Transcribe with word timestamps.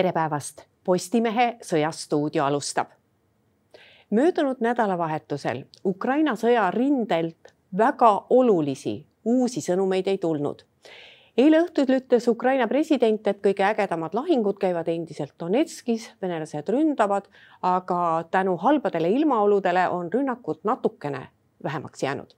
tere 0.00 0.12
päevast, 0.16 0.62
Postimehe 0.84 1.56
Sõjastuudio 1.60 2.44
alustab. 2.44 2.86
möödunud 4.10 4.56
nädalavahetusel 4.64 5.64
Ukraina 5.84 6.32
sõja 6.40 6.70
rindelt 6.70 7.52
väga 7.76 8.26
olulisi 8.30 9.06
uusi 9.24 9.60
sõnumeid 9.60 10.08
ei 10.08 10.18
tulnud. 10.18 10.62
eile 11.36 11.60
õhtul 11.60 11.92
ütles 11.98 12.28
Ukraina 12.28 12.68
president, 12.68 13.26
et 13.26 13.42
kõige 13.42 13.64
ägedamad 13.64 14.14
lahingud 14.14 14.58
käivad 14.58 14.88
endiselt 14.88 15.34
Donetskis, 15.40 16.10
venelased 16.22 16.68
ründavad, 16.68 17.28
aga 17.62 18.24
tänu 18.30 18.56
halbadele 18.56 19.10
ilmaoludele 19.10 19.88
on 19.88 20.12
rünnakud 20.12 20.64
natukene 20.64 21.28
vähemaks 21.62 22.02
jäänud 22.02 22.34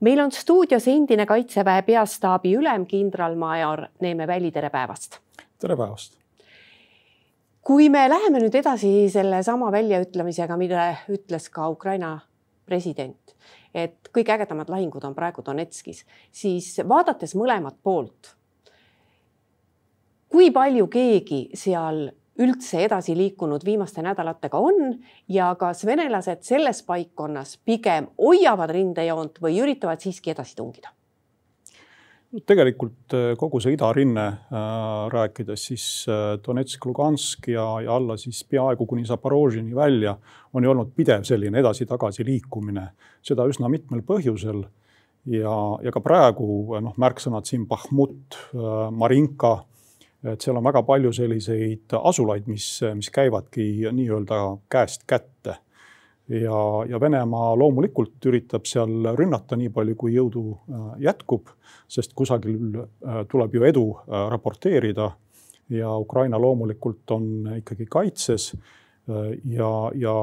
meil 0.00 0.20
on 0.20 0.32
stuudios 0.32 0.88
endine 0.88 1.26
Kaitseväe 1.26 1.82
peastaabi 1.82 2.56
ülem 2.56 2.86
kindralmajor 2.86 3.86
Neeme 4.00 4.26
Väli, 4.26 4.50
tere 4.50 4.70
päevast. 4.70 5.18
tere 5.58 5.76
päevast. 5.76 6.19
Kui 7.66 7.88
me 7.92 8.06
läheme 8.08 8.40
nüüd 8.42 8.54
edasi 8.56 9.08
sellesama 9.12 9.70
väljaütlemisega, 9.72 10.56
mida 10.60 10.86
ütles 11.12 11.48
ka 11.52 11.68
Ukraina 11.70 12.16
president, 12.66 13.34
et 13.74 14.10
kõige 14.14 14.34
ägedamad 14.36 14.70
lahingud 14.72 15.04
on 15.04 15.16
praegu 15.16 15.44
Donetskis, 15.46 16.04
siis 16.32 16.72
vaadates 16.88 17.34
mõlemat 17.38 17.76
poolt, 17.82 18.34
kui 20.30 20.50
palju 20.54 20.86
keegi 20.90 21.42
seal 21.58 22.06
üldse 22.40 22.84
edasi 22.86 23.16
liikunud 23.18 23.64
viimaste 23.66 24.02
nädalatega 24.04 24.58
on 24.58 24.94
ja 25.28 25.50
kas 25.60 25.84
venelased 25.86 26.46
selles 26.46 26.80
paikkonnas 26.86 27.58
pigem 27.64 28.08
hoiavad 28.18 28.72
rindejoont 28.72 29.42
või 29.42 29.60
üritavad 29.60 30.00
siiski 30.00 30.32
edasi 30.32 30.56
tungida? 30.56 30.94
Tegelikult 32.46 33.14
äh, 33.14 33.32
kogu 33.38 33.60
see 33.62 33.74
idarinne 33.74 34.26
äh, 34.26 34.58
rääkides, 35.10 35.64
siis 35.70 35.86
äh, 36.08 36.36
Donetsk, 36.46 36.84
Lugansk 36.86 37.48
ja, 37.50 37.64
ja 37.82 37.96
alla 37.96 38.16
siis 38.20 38.44
peaaegu 38.44 38.86
kuni 38.86 39.04
Zaporožini 39.04 39.74
välja 39.74 40.16
on 40.54 40.64
ju 40.64 40.70
olnud 40.70 40.92
pidev 40.96 41.24
selline 41.26 41.58
edasi-tagasi 41.58 42.26
liikumine, 42.26 42.90
seda 43.22 43.46
üsna 43.50 43.70
mitmel 43.70 44.04
põhjusel. 44.06 44.62
ja, 45.26 45.56
ja 45.82 45.92
ka 45.92 46.00
praegu 46.00 46.78
noh, 46.80 46.94
märksõnad 46.96 47.44
siin 47.44 47.66
Bahmut 47.68 48.38
äh,, 48.54 48.88
Marinka 48.90 49.58
et 50.24 50.40
seal 50.40 50.56
on 50.56 50.64
väga 50.64 50.82
palju 50.84 51.12
selliseid 51.16 51.94
asulaid, 51.96 52.46
mis, 52.48 52.66
mis 52.94 53.08
käivadki 53.10 53.88
nii-öelda 53.92 54.40
käest 54.68 55.06
kätte. 55.08 55.56
Ja, 56.30 56.84
ja 56.88 57.00
Venemaa 57.00 57.54
loomulikult 57.58 58.26
üritab 58.30 58.66
seal 58.68 59.10
rünnata 59.18 59.58
nii 59.58 59.70
palju, 59.74 59.96
kui 59.98 60.14
jõudu 60.14 60.44
äh, 60.54 60.84
jätkub, 61.06 61.50
sest 61.90 62.14
kusagil 62.18 62.78
äh, 62.82 63.22
tuleb 63.30 63.56
ju 63.56 63.66
edu 63.66 63.86
äh, 63.96 64.28
raporteerida. 64.30 65.10
ja 65.70 65.96
Ukraina 65.96 66.38
loomulikult 66.38 67.10
on 67.10 67.56
ikkagi 67.56 67.86
kaitses. 67.86 68.56
ja, 69.44 69.90
ja 69.94 70.14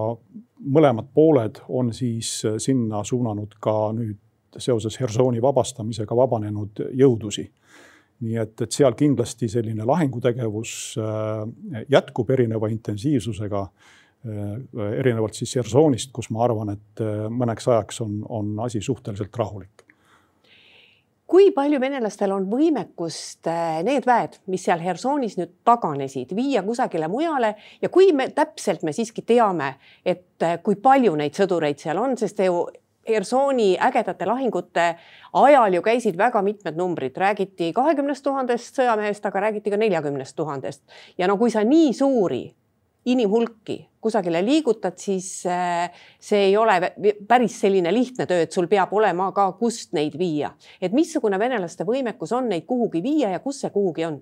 mõlemad 0.60 1.08
pooled 1.14 1.60
on 1.68 1.94
siis 1.94 2.44
sinna 2.58 3.04
suunanud 3.04 3.56
ka 3.60 3.92
nüüd 3.96 4.18
seoses 4.58 5.00
Hersoni 5.00 5.42
vabastamisega 5.42 6.16
vabanenud 6.16 6.84
jõudusi 6.94 7.48
nii 8.20 8.38
et, 8.38 8.62
et 8.62 8.72
seal 8.72 8.94
kindlasti 8.96 9.50
selline 9.50 9.86
lahingutegevus 9.86 10.98
jätkub 11.90 12.30
erineva 12.30 12.68
intensiivsusega. 12.68 13.68
Äh, 14.26 15.00
erinevalt 15.00 15.38
siis 15.38 15.54
Hersonist, 15.56 16.10
kus 16.12 16.32
ma 16.34 16.42
arvan, 16.48 16.74
et 16.74 17.02
äh, 17.04 17.28
mõneks 17.30 17.68
ajaks 17.70 18.02
on, 18.02 18.24
on 18.34 18.56
asi 18.66 18.82
suhteliselt 18.82 19.36
rahulik. 19.38 19.84
Kui 21.28 21.52
palju 21.52 21.78
venelastel 21.84 22.32
on 22.32 22.46
võimekust 22.48 23.50
need 23.84 24.06
väed, 24.08 24.38
mis 24.48 24.64
seal 24.64 24.80
Hersonis 24.80 25.36
nüüd 25.36 25.58
taganesid, 25.68 26.32
viia 26.36 26.64
kusagile 26.64 27.10
mujale? 27.12 27.52
Ja 27.84 27.92
kui 27.92 28.14
me 28.16 28.30
täpselt 28.32 28.86
me 28.88 28.94
siiski 28.96 29.26
teame, 29.28 29.74
et 30.08 30.48
kui 30.64 30.80
palju 30.80 31.18
neid 31.20 31.36
sõdureid 31.36 31.84
seal 31.84 32.00
on, 32.00 32.16
sest 32.18 32.40
ju 32.48 32.64
Hersoni 33.08 33.78
ägedate 33.80 34.26
lahingute 34.26 34.86
ajal 35.34 35.74
ju 35.74 35.82
käisid 35.82 36.18
väga 36.18 36.42
mitmed 36.42 36.80
numbrid, 36.80 37.18
räägiti 37.18 37.74
kahekümnest 37.76 38.24
tuhandest 38.24 38.80
sõjamehest, 38.80 39.28
aga 39.28 39.44
räägiti 39.48 39.72
ka 39.72 39.80
neljakümnest 39.84 40.36
tuhandest. 40.36 40.84
ja 41.18 41.28
no 41.28 41.38
kui 41.38 41.52
sa 41.52 41.64
nii 41.64 41.94
suuri 41.94 42.46
inimhulki 43.08 43.78
kusagile 44.02 44.42
liigutad, 44.46 44.96
siis 45.02 45.46
äh, 45.50 45.92
see 46.20 46.50
ei 46.50 46.58
ole 46.58 46.78
päris 47.28 47.60
selline 47.62 47.92
lihtne 47.94 48.28
töö, 48.30 48.46
et 48.46 48.56
sul 48.56 48.70
peab 48.72 48.94
olema 48.96 49.32
ka, 49.36 49.50
kust 49.60 49.94
neid 49.98 50.18
viia. 50.20 50.54
et 50.82 50.96
missugune 50.96 51.40
venelaste 51.40 51.88
võimekus 51.88 52.34
on 52.38 52.50
neid 52.54 52.68
kuhugi 52.68 53.04
viia 53.04 53.34
ja 53.36 53.44
kus 53.44 53.64
see 53.64 53.74
kuhugi 53.74 54.08
on? 54.08 54.20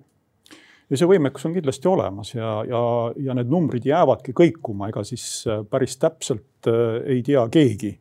ja 0.90 0.98
see 0.98 1.10
võimekus 1.10 1.46
on 1.48 1.54
kindlasti 1.56 1.90
olemas 1.90 2.34
ja, 2.34 2.56
ja, 2.68 2.82
ja 3.28 3.36
need 3.38 3.52
numbrid 3.52 3.86
jäävadki 3.86 4.34
kõikuma, 4.36 4.90
ega 4.90 5.04
siis 5.06 5.28
äh, 5.50 5.62
päris 5.70 5.98
täpselt 6.02 6.70
äh, 6.70 6.98
ei 7.16 7.22
tea 7.26 7.46
keegi 7.52 7.96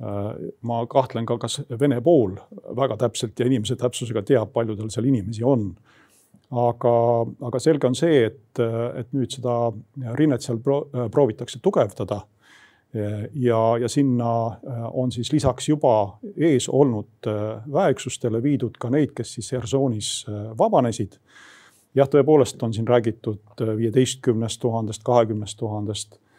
ma 0.00 0.78
kahtlen 0.88 1.26
ka, 1.28 1.34
kas 1.36 1.58
Vene 1.76 1.98
pool 2.00 2.38
väga 2.76 2.96
täpselt 3.02 3.36
ja 3.36 3.44
inimese 3.44 3.76
täpsusega 3.76 4.22
teab, 4.24 4.48
palju 4.54 4.72
tal 4.78 4.88
seal 4.88 5.10
inimesi 5.10 5.44
on. 5.44 5.74
Aga, 6.50 6.92
aga 7.46 7.60
selge 7.62 7.86
on 7.86 7.96
see, 7.98 8.24
et, 8.26 8.60
et 8.60 9.10
nüüd 9.14 9.30
seda 9.36 9.56
rinnet 10.18 10.42
seal 10.42 10.60
proovitakse 10.60 11.60
tugevdada. 11.62 12.22
ja, 13.38 13.58
ja 13.78 13.88
sinna 13.88 14.30
on 14.98 15.12
siis 15.12 15.32
lisaks 15.32 15.68
juba 15.68 16.18
ees 16.36 16.68
olnud 16.68 17.28
väeüksustele 17.72 18.42
viidud 18.42 18.78
ka 18.78 18.90
neid, 18.90 19.12
kes 19.14 19.34
siis 19.34 19.52
Hersonis 19.52 20.26
vabanesid. 20.58 21.18
jah, 21.94 22.08
tõepoolest 22.10 22.62
on 22.62 22.74
siin 22.74 22.88
räägitud 22.88 23.62
viieteistkümnest 23.76 24.60
tuhandest, 24.60 25.02
kahekümnest 25.06 25.58
tuhandest 25.58 26.18
Äh, 26.18 26.29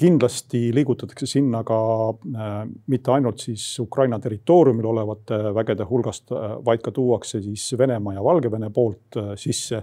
kindlasti 0.00 0.60
liigutatakse 0.74 1.26
sinna 1.28 1.62
ka 1.66 1.78
äh, 2.10 2.52
mitte 2.90 3.12
ainult 3.14 3.42
siis 3.44 3.64
Ukraina 3.80 4.18
territooriumil 4.18 4.88
olevate 4.90 5.38
vägede 5.54 5.86
hulgast, 5.88 6.32
äh, 6.32 6.56
vaid 6.64 6.82
ka 6.82 6.90
tuuakse 6.94 7.42
siis 7.42 7.68
Venemaa 7.78 8.16
ja 8.16 8.24
Valgevene 8.24 8.70
poolt 8.74 9.18
sisse 9.40 9.82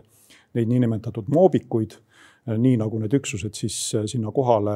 neid 0.54 0.72
niinimetatud 0.72 1.30
moobikuid. 1.32 2.00
nii 2.42 2.74
nagu 2.82 2.98
need 2.98 3.14
üksused 3.14 3.54
siis 3.54 3.76
sinna 4.10 4.32
kohale 4.34 4.72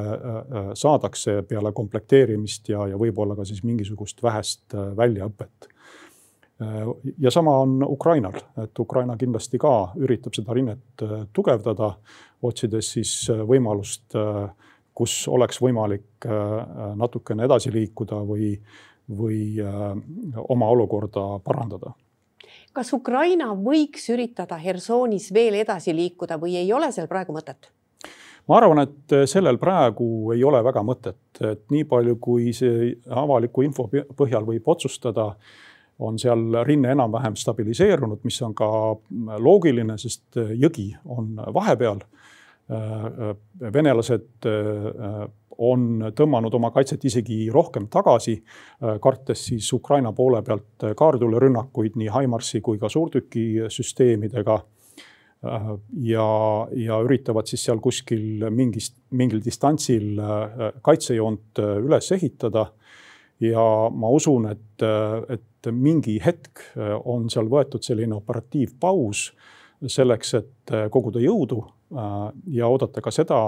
saadakse 0.78 1.40
peale 1.50 1.72
komplekteerimist 1.74 2.68
ja, 2.70 2.84
ja 2.86 2.94
võib-olla 2.96 3.34
ka 3.34 3.42
siis 3.44 3.64
mingisugust 3.66 4.22
vähest 4.22 4.76
väljaõpet 4.96 5.66
ja 7.18 7.30
sama 7.30 7.52
on 7.60 7.82
Ukrainal, 7.84 8.38
et 8.62 8.78
Ukraina 8.78 9.16
kindlasti 9.20 9.58
ka 9.60 9.92
üritab 10.00 10.32
seda 10.32 10.54
rinnet 10.56 11.02
tugevdada 11.36 11.90
otsides 12.42 12.92
siis 12.96 13.12
äh, 13.30 13.42
võimalust, 13.46 14.08
äh, 14.16 14.48
kus 14.96 15.26
oleks 15.28 15.60
võimalik 15.62 16.26
äh, 16.26 16.32
natukene 16.96 17.46
edasi 17.46 17.72
liikuda 17.72 18.22
või, 18.26 18.54
või 19.06 19.62
oma 20.48 20.66
olukorda 20.74 21.36
parandada 21.44 21.92
kas 22.74 22.90
Ukraina 22.92 23.52
võiks 23.54 24.10
üritada 24.12 24.58
Hersonis 24.60 25.30
veel 25.32 25.54
edasi 25.62 25.94
liikuda 25.96 26.36
või 26.42 26.58
ei 26.58 26.72
ole 26.74 26.90
seal 26.92 27.06
praegu 27.08 27.32
mõtet? 27.36 27.70
ma 28.48 28.58
arvan, 28.58 28.82
et 28.82 29.14
sellel 29.30 29.60
praegu 29.62 30.32
ei 30.34 30.42
ole 30.44 30.58
väga 30.64 30.82
mõtet, 30.82 31.22
et 31.40 31.62
nii 31.70 31.86
palju, 31.86 32.18
kui 32.20 32.50
see 32.54 32.90
avaliku 33.06 33.62
info 33.62 33.86
põhjal 34.18 34.44
võib 34.46 34.68
otsustada, 34.74 35.30
on 35.98 36.18
seal 36.18 36.62
rinne 36.68 36.90
enam-vähem 36.92 37.36
stabiliseerunud, 37.36 38.20
mis 38.24 38.40
on 38.42 38.54
ka 38.54 38.68
loogiline, 39.40 39.96
sest 39.98 40.36
jõgi 40.36 40.90
on 41.04 41.38
vahepeal 41.54 42.02
Äh, 42.70 43.28
äh, 43.30 43.72
venelased 43.72 44.42
äh, 44.42 45.28
on 45.62 46.08
tõmmanud 46.18 46.54
oma 46.58 46.72
kaitset 46.74 47.04
isegi 47.06 47.46
rohkem 47.54 47.86
tagasi, 47.88 48.34
kartes 49.00 49.44
siis 49.48 49.70
Ukraina 49.72 50.10
poole 50.12 50.42
pealt 50.44 50.84
kaartulirünnakuid 50.98 51.94
nii 51.96 52.10
Himarsi 52.12 52.60
kui 52.60 52.76
ka 52.76 52.90
suurtükisüsteemidega. 52.92 54.58
ja, 56.02 56.26
ja 56.76 56.98
üritavad 57.06 57.48
siis 57.48 57.64
seal 57.64 57.80
kuskil 57.80 58.44
mingist, 58.50 58.98
mingil 59.16 59.40
distantsil 59.44 60.20
kaitsejoont 60.82 61.62
üles 61.62 62.12
ehitada. 62.12 62.66
Ja 63.40 63.64
ma 63.92 64.10
usun, 64.16 64.48
et, 64.50 64.84
et 65.28 65.70
mingi 65.72 66.16
hetk 66.24 66.62
on 67.04 67.30
seal 67.30 67.50
võetud 67.52 67.84
selline 67.84 68.14
operatiivpaus 68.16 69.30
selleks, 69.92 70.34
et 70.38 70.74
koguda 70.90 71.20
jõudu 71.20 71.60
Äh, 71.94 72.32
ja 72.46 72.66
oodata 72.66 73.00
ka 73.00 73.12
seda, 73.14 73.38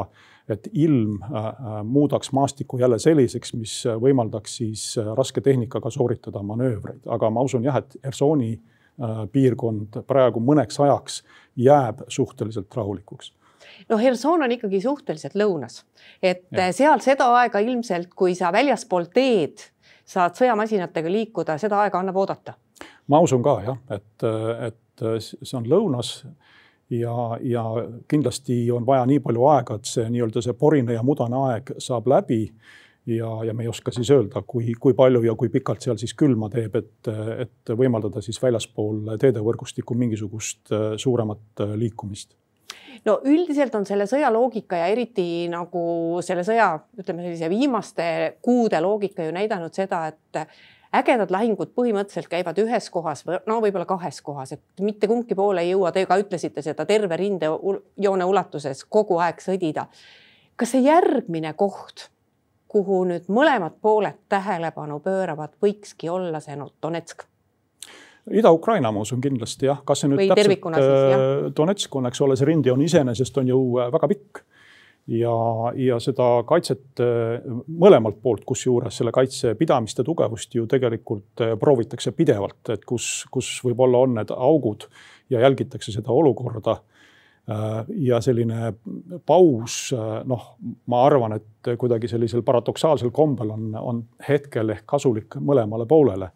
et 0.48 0.68
ilm 0.70 1.16
äh, 1.22 1.46
äh, 1.46 1.78
muudaks 1.84 2.30
maastiku 2.32 2.78
jälle 2.78 2.98
selliseks, 3.02 3.54
mis 3.58 3.72
võimaldaks 3.98 4.54
siis 4.60 4.84
raske 5.18 5.42
tehnikaga 5.42 5.90
sooritada 5.90 6.42
manöövreid, 6.46 7.02
aga 7.10 7.30
ma 7.34 7.42
usun 7.42 7.66
jah, 7.66 7.80
et 7.82 7.98
Hersoni 8.04 8.54
piirkond 9.30 10.00
praegu 10.10 10.40
mõneks 10.42 10.80
ajaks 10.82 11.20
jääb 11.54 12.00
suhteliselt 12.10 12.74
rahulikuks. 12.74 13.32
No 13.90 13.98
Herson 13.98 14.42
on 14.42 14.54
ikkagi 14.54 14.80
suhteliselt 14.82 15.36
lõunas, 15.38 15.84
et 16.22 16.46
ja. 16.50 16.72
seal 16.74 16.98
seda 17.02 17.28
aega 17.38 17.62
ilmselt, 17.62 18.10
kui 18.18 18.34
sa 18.34 18.50
väljaspool 18.54 19.06
teed 19.14 19.68
saad 20.08 20.36
sõjamasinatega 20.38 21.12
liikuda, 21.12 21.58
seda 21.60 21.82
aega 21.84 22.00
annab 22.00 22.16
oodata. 22.16 22.54
ma 23.08 23.20
usun 23.24 23.42
ka 23.44 23.58
jah, 23.64 23.78
et, 23.90 24.26
et 24.68 25.04
see 25.20 25.56
on 25.58 25.68
lõunas 25.68 26.12
ja, 26.90 27.14
ja 27.44 27.64
kindlasti 28.08 28.60
on 28.72 28.86
vaja 28.86 29.06
nii 29.06 29.20
palju 29.24 29.46
aega, 29.52 29.78
et 29.78 29.88
see 29.88 30.08
nii-öelda 30.10 30.42
see 30.44 30.56
porine 30.58 30.96
ja 30.96 31.04
mudane 31.06 31.40
aeg 31.50 31.74
saab 31.82 32.08
läbi 32.10 32.42
ja, 33.06 33.30
ja 33.44 33.54
me 33.54 33.64
ei 33.64 33.70
oska 33.72 33.92
siis 33.94 34.10
öelda, 34.14 34.42
kui, 34.46 34.72
kui 34.80 34.96
palju 34.96 35.22
ja 35.26 35.36
kui 35.38 35.52
pikalt 35.52 35.84
seal 35.84 36.00
siis 36.00 36.14
külma 36.18 36.50
teeb, 36.52 36.76
et, 36.80 37.12
et 37.44 37.76
võimaldada 37.76 38.24
siis 38.24 38.40
väljaspool 38.42 39.16
teedevõrgustikku 39.20 39.96
mingisugust 39.96 40.72
suuremat 40.96 41.66
liikumist 41.76 42.36
no 43.06 43.18
üldiselt 43.24 43.74
on 43.74 43.86
selle 43.86 44.06
sõja 44.10 44.30
loogika 44.32 44.80
ja 44.80 44.88
eriti 44.92 45.46
nagu 45.52 46.22
selle 46.24 46.44
sõja, 46.46 46.72
ütleme 46.98 47.26
sellise 47.26 47.50
viimaste 47.52 48.08
kuude 48.42 48.80
loogika 48.82 49.26
ju 49.26 49.34
näidanud 49.36 49.74
seda, 49.74 50.06
et 50.10 50.42
ägedad 50.98 51.30
lahingud 51.30 51.72
põhimõtteliselt 51.76 52.30
käivad 52.32 52.58
ühes 52.62 52.90
kohas 52.90 53.24
või 53.26 53.40
no 53.46 53.58
võib-olla 53.64 53.88
kahes 53.88 54.20
kohas, 54.24 54.54
et 54.56 54.84
mitte 54.84 55.10
kumbki 55.10 55.36
pool 55.38 55.60
ei 55.60 55.72
jõua, 55.72 55.92
te 55.92 56.06
ka 56.08 56.18
ütlesite 56.20 56.64
seda 56.64 56.86
terve 56.88 57.16
rindejoone 57.20 58.28
ulatuses 58.28 58.84
kogu 58.88 59.20
aeg 59.22 59.42
sõdida. 59.44 59.88
kas 60.56 60.72
see 60.74 60.86
järgmine 60.86 61.52
koht 61.54 62.08
kuhu 62.68 63.02
nüüd 63.08 63.28
mõlemad 63.32 63.78
pooled 63.82 64.18
tähelepanu 64.28 65.00
pööravad, 65.00 65.56
võikski 65.62 66.10
olla 66.12 66.40
see 66.44 66.56
no, 66.56 66.68
Donetsk? 66.82 67.24
Ida-Ukraina, 68.30 68.92
ma 68.92 69.02
usun 69.04 69.20
kindlasti 69.22 69.68
jah, 69.68 69.80
kas 69.86 70.02
see 70.02 70.10
nüüd 70.10 70.22
Või 70.22 70.28
täpselt? 70.32 70.66
Äh, 70.78 71.50
Donetsk 71.56 71.98
on, 71.98 72.08
eks 72.10 72.22
ole, 72.24 72.36
see 72.38 72.48
rindjoon 72.48 72.82
iseenesest 72.84 73.40
on 73.40 73.50
ju 73.50 73.60
äh, 73.78 73.90
väga 73.94 74.10
pikk 74.12 74.42
ja, 75.18 75.34
ja 75.78 75.98
seda 76.02 76.28
kaitset 76.48 77.02
äh, 77.04 77.38
mõlemalt 77.68 78.20
poolt, 78.24 78.44
kusjuures 78.48 79.00
selle 79.00 79.14
kaitse 79.14 79.54
pidamist 79.58 80.02
ja 80.02 80.06
tugevust 80.06 80.54
ju 80.58 80.66
tegelikult 80.70 81.44
proovitakse 81.60 82.12
pidevalt, 82.16 82.60
et 82.74 82.84
kus, 82.88 83.26
kus 83.32 83.54
võib-olla 83.64 84.04
on 84.04 84.18
need 84.20 84.32
augud 84.34 84.88
ja 85.32 85.44
jälgitakse 85.44 85.94
seda 85.94 86.14
olukorda 86.14 86.80
ja 87.96 88.18
selline 88.20 88.74
paus, 89.24 89.86
noh, 90.28 90.42
ma 90.92 90.98
arvan, 91.06 91.32
et 91.38 91.70
kuidagi 91.80 92.10
sellisel 92.10 92.42
paradoksaalsel 92.44 93.08
kombel 93.16 93.54
on, 93.54 93.70
on 93.80 94.02
hetkel 94.26 94.74
ehk 94.74 94.84
kasulik 94.92 95.38
mõlemale 95.40 95.86
poolele. 95.88 96.28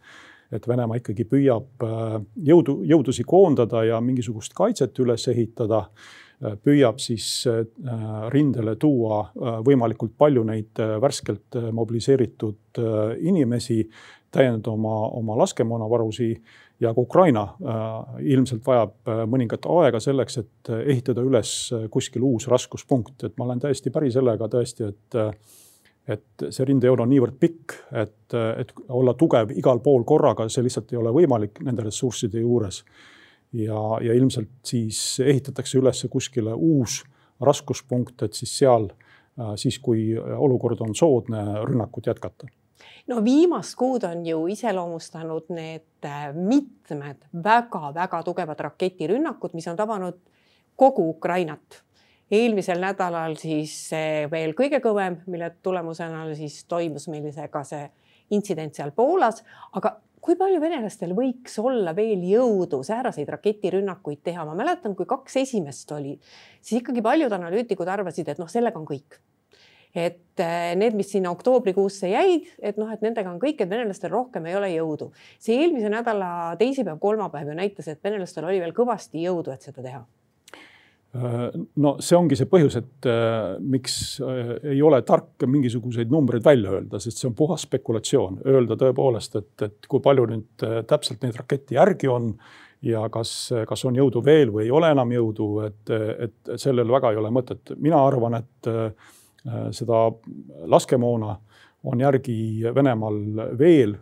Et 0.53 0.69
Venemaa 0.69 1.01
ikkagi 1.01 1.27
püüab 1.29 1.87
äh, 1.87 2.19
jõudu, 2.51 2.81
jõudusi 2.89 3.25
koondada 3.29 3.85
ja 3.89 4.01
mingisugust 4.05 4.57
kaitset 4.59 4.99
üles 5.05 5.29
ehitada, 5.33 5.87
püüab 6.43 6.99
siis 6.99 7.45
rindele 8.35 8.73
tuua 8.75 9.21
võimalikult 9.63 10.17
palju 10.19 10.43
neid 10.43 10.81
värskelt 10.99 11.55
mobiliseeritud 11.71 12.81
inimesi, 13.23 13.77
täiendada 14.35 14.73
oma, 14.73 14.97
oma 15.21 15.37
laskemoonavarusi 15.39 16.33
ja 16.83 16.95
ka 16.95 17.01
Ukraina 17.01 17.43
äh, 17.43 18.23
ilmselt 18.35 18.67
vajab 18.67 18.95
äh, 19.09 19.23
mõningat 19.31 19.67
aega 19.71 20.01
selleks, 20.03 20.39
et 20.43 20.71
äh, 20.71 20.85
ehitada 20.95 21.23
üles 21.25 21.53
kuskil 21.95 22.25
uus 22.27 22.49
raskuspunkt, 22.51 23.23
et 23.23 23.37
ma 23.39 23.47
olen 23.47 23.63
täiesti 23.63 23.93
päri 23.95 24.11
sellega 24.15 24.49
tõesti, 24.51 24.91
et 24.91 25.19
et 26.09 26.45
see 26.51 26.67
rindejoon 26.67 27.05
on 27.05 27.11
niivõrd 27.13 27.37
pikk, 27.41 27.77
et, 27.95 28.35
et 28.35 28.73
olla 28.89 29.15
tugev 29.15 29.53
igal 29.55 29.79
pool 29.85 30.03
korraga, 30.05 30.49
see 30.51 30.65
lihtsalt 30.67 30.93
ei 30.93 30.99
ole 30.99 31.13
võimalik 31.15 31.61
nende 31.63 31.87
ressursside 31.87 32.43
juures. 32.43 32.83
ja, 33.53 33.83
ja 34.03 34.15
ilmselt 34.15 34.51
siis 34.65 35.21
ehitatakse 35.21 35.79
üles 35.79 36.07
kuskile 36.11 36.55
uus 36.55 37.03
raskuspunkt, 37.41 38.23
et 38.23 38.35
siis 38.35 38.57
seal, 38.59 38.89
siis 39.57 39.79
kui 39.79 40.17
olukord 40.17 40.81
on 40.81 40.95
soodne, 40.95 41.45
rünnakut 41.69 42.07
jätkata 42.07 42.51
no 43.07 43.25
viimast 43.25 43.77
kuud 43.79 44.05
on 44.07 44.27
ju 44.27 44.47
iseloomustanud 44.53 45.51
need 45.55 46.07
äh, 46.07 46.29
mitmed 46.35 47.25
väga-väga 47.45 48.23
tugevad 48.23 48.61
raketirünnakud, 48.69 49.55
mis 49.55 49.69
on 49.69 49.77
tabanud 49.77 50.19
kogu 50.77 51.09
Ukrainat. 51.11 51.83
Eelmisel 52.33 52.81
nädalal 52.81 53.37
siis 53.41 53.75
veel 54.33 54.55
kõige 54.59 54.81
kõvem, 54.85 55.21
mille 55.31 55.51
tulemusena 55.63 56.25
siis 56.39 56.63
toimus 56.71 57.09
meil 57.13 57.29
see 57.35 57.49
ka 57.53 57.65
see 57.69 57.85
intsident 58.33 58.75
seal 58.77 58.95
Poolas, 58.97 59.43
aga 59.77 59.97
kui 60.23 60.37
palju 60.39 60.61
venelastel 60.63 61.17
võiks 61.19 61.59
olla 61.63 61.95
veel 61.97 62.23
jõudu 62.29 62.83
sääraseid 62.87 63.31
raketirünnakuid 63.35 64.23
teha, 64.23 64.47
ma 64.47 64.55
mäletan, 64.59 64.95
kui 64.99 65.09
kaks 65.09 65.41
esimest 65.43 65.91
oli, 65.97 66.15
siis 66.61 66.81
ikkagi 66.81 67.03
paljud 67.05 67.35
analüütikud 67.35 67.91
arvasid, 67.91 68.31
et 68.31 68.43
noh, 68.43 68.51
sellega 68.51 68.79
on 68.79 68.87
kõik. 68.89 69.19
Et 69.93 70.41
äh, 70.41 70.71
need, 70.79 70.95
mis 70.97 71.11
sinna 71.13 71.29
oktoobrikuusse 71.35 72.09
jäid, 72.15 72.47
et 72.65 72.79
noh, 72.81 72.89
et 72.95 73.03
nendega 73.05 73.29
on 73.29 73.43
kõik, 73.43 73.59
et 73.61 73.69
venelastel 73.69 74.15
rohkem 74.15 74.47
ei 74.49 74.57
ole 74.57 74.71
jõudu. 74.73 75.11
see 75.43 75.59
eelmise 75.61 75.91
nädala 75.93 76.55
teisipäev, 76.57 76.97
kolmapäev 77.03 77.53
ju 77.53 77.59
näitas, 77.59 77.91
et 77.93 78.01
venelastel 78.05 78.49
oli 78.49 78.63
veel 78.63 78.73
kõvasti 78.73 79.27
jõudu, 79.27 79.53
et 79.53 79.69
seda 79.69 79.85
teha 79.85 80.07
no 81.13 81.93
see 82.01 82.17
ongi 82.17 82.37
see 82.39 82.49
põhjus, 82.49 82.79
et 82.81 83.09
äh, 83.11 83.59
miks 83.61 83.95
äh, 84.25 84.55
ei 84.73 84.81
ole 84.83 85.03
tark 85.05 85.45
mingisuguseid 85.45 86.13
numbreid 86.13 86.45
välja 86.45 86.73
öelda, 86.73 87.01
sest 87.03 87.21
see 87.21 87.29
on 87.29 87.37
puhas 87.37 87.67
spekulatsioon, 87.67 88.41
öelda 88.49 88.79
tõepoolest, 88.81 89.37
et, 89.43 89.53
et 89.69 89.89
kui 89.93 90.01
palju 90.05 90.25
nüüd 90.31 90.65
äh, 90.65 90.79
täpselt 90.89 91.25
neid 91.25 91.37
rakette 91.37 91.77
järgi 91.77 92.09
on 92.09 92.33
ja 92.83 93.05
kas, 93.13 93.53
kas 93.69 93.85
on 93.87 93.99
jõudu 94.01 94.25
veel 94.25 94.51
või 94.55 94.65
ei 94.65 94.73
ole 94.75 94.89
enam 94.91 95.13
jõudu, 95.13 95.49
et, 95.69 95.93
et 95.93 96.55
sellel 96.59 96.89
väga 96.91 97.13
ei 97.13 97.21
ole 97.21 97.31
mõtet. 97.31 97.77
mina 97.79 98.01
arvan, 98.03 98.41
et 98.41 98.71
seda 99.71 100.01
laskemoona 100.67 101.37
on 101.93 102.03
järgi 102.03 102.35
Venemaal 102.75 103.21
veel 103.59 103.95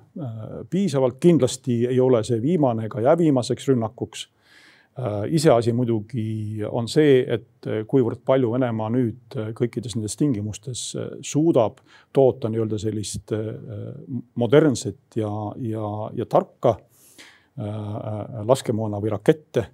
piisavalt, 0.70 1.18
kindlasti 1.20 1.82
ei 1.90 2.00
ole 2.00 2.22
see 2.24 2.40
viimane 2.40 2.88
ega 2.88 3.04
jää 3.04 3.18
viimaseks 3.20 3.68
rünnakuks. 3.68 4.30
Äh, 4.98 5.22
iseasi 5.38 5.72
muidugi 5.76 6.64
on 6.66 6.88
see, 6.90 7.20
et 7.22 7.68
kuivõrd 7.86 8.24
palju 8.26 8.52
Venemaa 8.56 8.90
nüüd 8.90 9.38
kõikides 9.56 9.96
nendes 9.96 10.16
tingimustes 10.18 10.84
suudab 11.22 11.78
toota 12.12 12.50
nii-öelda 12.50 12.78
sellist 12.80 13.34
modernset 14.34 15.20
ja, 15.20 15.30
ja, 15.60 15.90
ja 16.16 16.26
tarka 16.26 16.78
laskemoona 18.48 18.96
või 19.02 19.12
rakette 19.12 19.66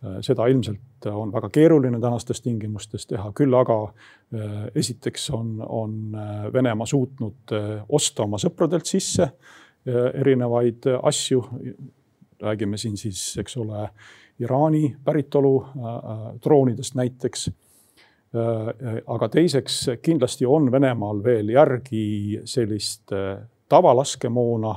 Äh, 0.00 0.20
seda 0.24 0.46
ilmselt 0.48 1.06
on 1.12 1.32
väga 1.32 1.50
keeruline 1.52 1.98
tänastes 2.00 2.40
tingimustes 2.40 3.04
teha, 3.08 3.32
küll 3.36 3.52
aga 3.56 3.76
äh, 3.84 4.62
esiteks 4.80 5.26
on, 5.36 5.58
on 5.60 6.14
äh, 6.16 6.46
Venemaa 6.52 6.88
suutnud 6.88 7.52
osta 7.88 8.24
oma 8.24 8.40
sõpradelt 8.40 8.88
sisse 8.88 9.30
erinevaid 9.86 10.84
asju. 11.08 11.40
räägime 12.40 12.76
siin 12.76 12.96
siis, 12.96 13.36
eks 13.40 13.56
ole, 13.56 13.88
Iraani 14.40 14.96
päritolu 15.04 15.54
droonidest 16.44 16.94
näiteks. 16.94 17.50
aga 19.06 19.28
teiseks 19.28 19.90
kindlasti 20.02 20.46
on 20.46 20.72
Venemaal 20.72 21.22
veel 21.24 21.48
järgi 21.48 22.40
sellist 22.44 23.10
tavalaskemoona, 23.68 24.74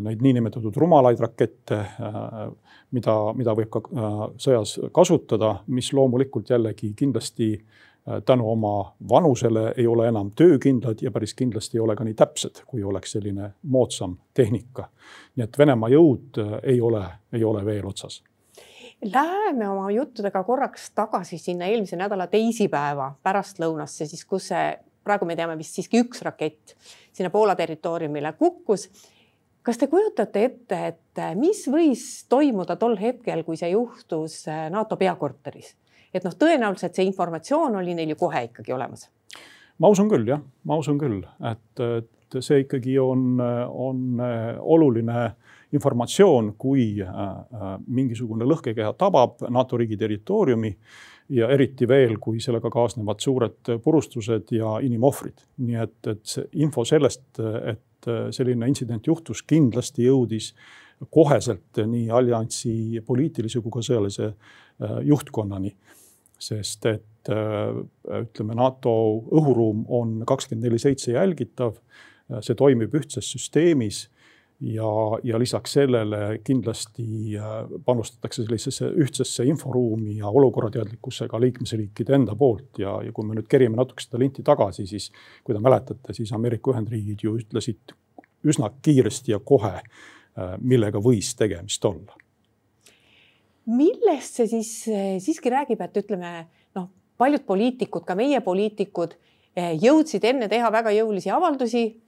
neid 0.00 0.22
niinimetatud 0.22 0.76
rumalaid 0.76 1.20
rakette 1.20 1.80
mida, 2.94 3.16
mida 3.36 3.54
võib 3.56 3.72
ka 3.72 3.82
äh, 3.82 4.14
sõjas 4.40 4.76
kasutada, 4.94 5.60
mis 5.72 5.92
loomulikult 5.96 6.50
jällegi 6.50 6.92
kindlasti 6.96 7.50
äh, 7.56 8.20
tänu 8.26 8.48
oma 8.52 8.92
vanusele 9.08 9.72
ei 9.76 9.86
ole 9.86 10.08
enam 10.08 10.30
töökindlad 10.36 11.02
ja 11.02 11.10
päris 11.14 11.34
kindlasti 11.34 11.78
ei 11.78 11.84
ole 11.84 11.96
ka 11.96 12.06
nii 12.06 12.16
täpsed, 12.18 12.62
kui 12.66 12.84
oleks 12.84 13.16
selline 13.16 13.52
moodsam 13.62 14.16
tehnika. 14.34 14.88
nii 15.36 15.44
et 15.44 15.58
Venemaa 15.58 15.92
jõud 15.92 16.42
äh, 16.42 16.56
ei 16.74 16.80
ole, 16.80 17.04
ei 17.32 17.44
ole 17.44 17.64
veel 17.64 17.86
otsas. 17.86 18.22
Läheme 19.04 19.68
oma 19.68 19.90
juttudega 19.92 20.40
korraks 20.44 20.90
tagasi 20.96 21.38
sinna 21.38 21.66
eelmise 21.68 21.98
nädala 22.00 22.26
teisipäeva 22.32 23.10
pärastlõunasse, 23.22 24.06
siis 24.08 24.24
kus 24.24 24.48
see, 24.50 24.70
praegu 25.04 25.28
me 25.28 25.36
teame 25.36 25.56
vist 25.58 25.76
siiski 25.76 26.00
üks 26.00 26.24
rakett 26.24 26.72
sinna 27.12 27.30
Poola 27.30 27.54
territooriumile 27.58 28.32
kukkus 28.38 28.88
kas 29.66 29.80
te 29.80 29.88
kujutate 29.90 30.44
ette, 30.46 30.78
et 30.92 31.20
äh, 31.20 31.34
mis 31.38 31.64
võis 31.70 32.04
toimuda 32.30 32.76
tol 32.78 32.94
hetkel, 33.00 33.42
kui 33.46 33.58
see 33.58 33.72
juhtus 33.72 34.44
äh, 34.50 34.68
NATO 34.72 34.98
peakorteris? 35.00 35.74
et 36.14 36.24
noh, 36.24 36.32
tõenäoliselt 36.38 36.96
see 36.96 37.04
informatsioon 37.10 37.74
oli 37.76 37.92
neil 37.92 38.14
ju 38.14 38.16
kohe 38.16 38.46
ikkagi 38.46 38.72
olemas. 38.72 39.08
ma 39.82 39.90
usun 39.92 40.08
küll 40.08 40.28
jah, 40.28 40.40
ma 40.64 40.78
usun 40.80 41.00
küll, 41.02 41.18
et, 41.50 41.82
et 42.26 42.42
see 42.44 42.64
ikkagi 42.64 42.98
on, 42.98 43.40
on 43.40 44.22
äh, 44.22 44.54
oluline 44.60 45.26
informatsioon, 45.76 46.52
kui 46.56 46.94
mingisugune 47.90 48.46
lõhkekeha 48.46 48.92
tabab 48.96 49.42
NATO 49.50 49.76
riigi 49.76 49.96
territooriumi 49.98 50.70
ja 51.34 51.48
eriti 51.50 51.88
veel, 51.88 52.16
kui 52.22 52.40
sellega 52.42 52.70
kaasnevad 52.72 53.20
suured 53.22 53.72
purustused 53.82 54.52
ja 54.54 54.76
inimohvrid. 54.84 55.42
nii 55.66 55.78
et, 55.82 55.98
et 56.12 56.22
see 56.26 56.46
info 56.62 56.84
sellest, 56.86 57.40
et 57.40 58.10
äh, 58.10 58.26
selline 58.34 58.68
intsident 58.70 59.06
juhtus, 59.06 59.42
kindlasti 59.42 60.06
jõudis 60.06 60.52
koheselt 61.12 61.82
nii 61.86 62.08
alliansi 62.14 63.02
poliitilise 63.06 63.60
kui 63.60 63.74
ka 63.74 63.84
sõjalise 63.84 64.30
äh, 64.30 64.98
juhtkonnani. 65.10 65.74
sest 66.38 66.86
et 66.86 67.30
äh, 67.32 67.76
ütleme, 68.20 68.54
NATO 68.54 68.92
õhuruum 69.32 69.86
on 69.88 70.22
kakskümmend 70.26 70.68
neli 70.68 70.78
seitse 70.78 71.12
jälgitav, 71.12 71.78
see 72.42 72.56
toimib 72.58 72.94
ühtses 72.98 73.28
süsteemis 73.32 74.06
ja, 74.60 74.88
ja 75.22 75.38
lisaks 75.38 75.72
sellele 75.72 76.38
kindlasti 76.44 77.36
äh, 77.36 77.68
panustatakse 77.84 78.44
sellisesse 78.44 78.88
ühtsesse 78.88 79.44
inforuumi 79.44 80.16
ja 80.18 80.28
olukorrateadlikkusega 80.28 81.40
liikmesriikide 81.40 82.14
enda 82.14 82.36
poolt 82.36 82.80
ja, 82.80 82.98
ja 83.04 83.12
kui 83.12 83.26
me 83.26 83.36
nüüd 83.36 83.48
kerime 83.50 83.76
natuke 83.76 84.04
seda 84.04 84.20
linti 84.22 84.44
tagasi, 84.46 84.86
siis 84.88 85.10
kui 85.44 85.54
te 85.54 85.62
mäletate, 85.62 86.16
siis 86.16 86.32
Ameerika 86.36 86.72
Ühendriigid 86.72 87.24
ju 87.24 87.36
ütlesid 87.40 87.96
üsna 88.46 88.70
kiiresti 88.82 89.34
ja 89.34 89.40
kohe, 89.44 89.74
äh, 89.82 90.56
millega 90.60 91.02
võis 91.02 91.34
tegemist 91.36 91.84
olla. 91.84 92.16
millest 93.66 94.38
see 94.38 94.46
siis 94.46 94.72
siiski 95.24 95.50
räägib, 95.50 95.80
et 95.82 95.96
ütleme 95.98 96.32
noh, 96.78 96.88
paljud 97.18 97.42
poliitikud, 97.44 98.04
ka 98.06 98.14
meie 98.14 98.40
poliitikud 98.40 99.16
jõudsid 99.56 100.24
enne 100.28 100.46
teha 100.48 100.68
väga 100.70 100.92
jõulisi 100.94 101.32
avaldusi 101.32 101.86
Eh, 101.88 102.05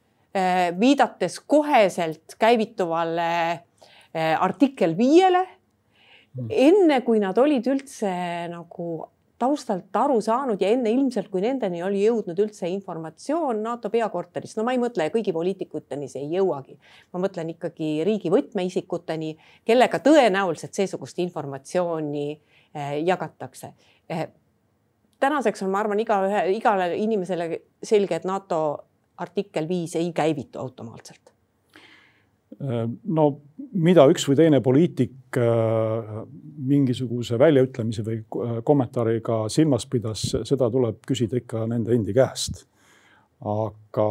viidates 0.81 1.41
koheselt 1.41 2.35
käivituvale 2.39 3.31
eh, 3.53 4.35
artikkel 4.43 4.97
viiele. 4.99 5.47
Hmm. 6.39 6.51
enne 6.53 7.01
kui 7.03 7.19
nad 7.19 7.39
olid 7.41 7.67
üldse 7.67 8.11
nagu 8.53 9.09
taustalt 9.39 9.97
aru 9.97 10.19
saanud 10.23 10.61
ja 10.61 10.69
enne 10.75 10.91
ilmselt, 10.93 11.31
kui 11.33 11.41
nendeni 11.43 11.81
oli 11.83 12.03
jõudnud 12.03 12.39
üldse 12.43 12.69
informatsioon 12.71 13.63
NATO 13.63 13.91
peakorterist, 13.91 14.59
no 14.59 14.65
ma 14.67 14.75
ei 14.75 14.81
mõtle 14.83 15.09
kõigi 15.15 15.33
poliitikuteni, 15.35 16.09
see 16.11 16.25
ei 16.27 16.37
jõuagi. 16.37 16.77
ma 17.13 17.23
mõtlen 17.23 17.55
ikkagi 17.55 18.05
riigi 18.07 18.31
võtmeisikuteni, 18.35 19.37
kellega 19.65 20.03
tõenäoliselt 20.05 20.75
seesugust 20.75 21.19
informatsiooni 21.25 22.27
eh, 22.31 22.99
jagatakse. 23.07 23.73
tänaseks 25.21 25.63
on, 25.63 25.71
ma 25.71 25.81
arvan, 25.81 26.01
igaühe, 26.01 26.45
igale 26.55 26.97
inimesele 26.97 27.63
selge, 27.83 28.21
et 28.21 28.25
NATO 28.25 28.88
artikkel 29.19 29.69
viis 29.69 29.97
ei 29.97 30.13
käivitu 30.13 30.59
automaatselt? 30.59 31.35
no 32.59 33.25
mida 33.77 34.07
üks 34.11 34.25
või 34.29 34.39
teine 34.39 34.61
poliitik 34.65 35.37
äh, 35.39 36.09
mingisuguse 36.69 37.39
väljaütlemise 37.41 38.05
või 38.07 38.19
äh, 38.23 38.57
kommentaariga 38.67 39.45
silmas 39.53 39.87
pidas, 39.91 40.25
seda 40.49 40.71
tuleb 40.73 41.03
küsida 41.07 41.39
ikka 41.43 41.67
nende 41.71 41.95
endi 41.95 42.15
käest. 42.17 42.65
aga, 43.39 44.07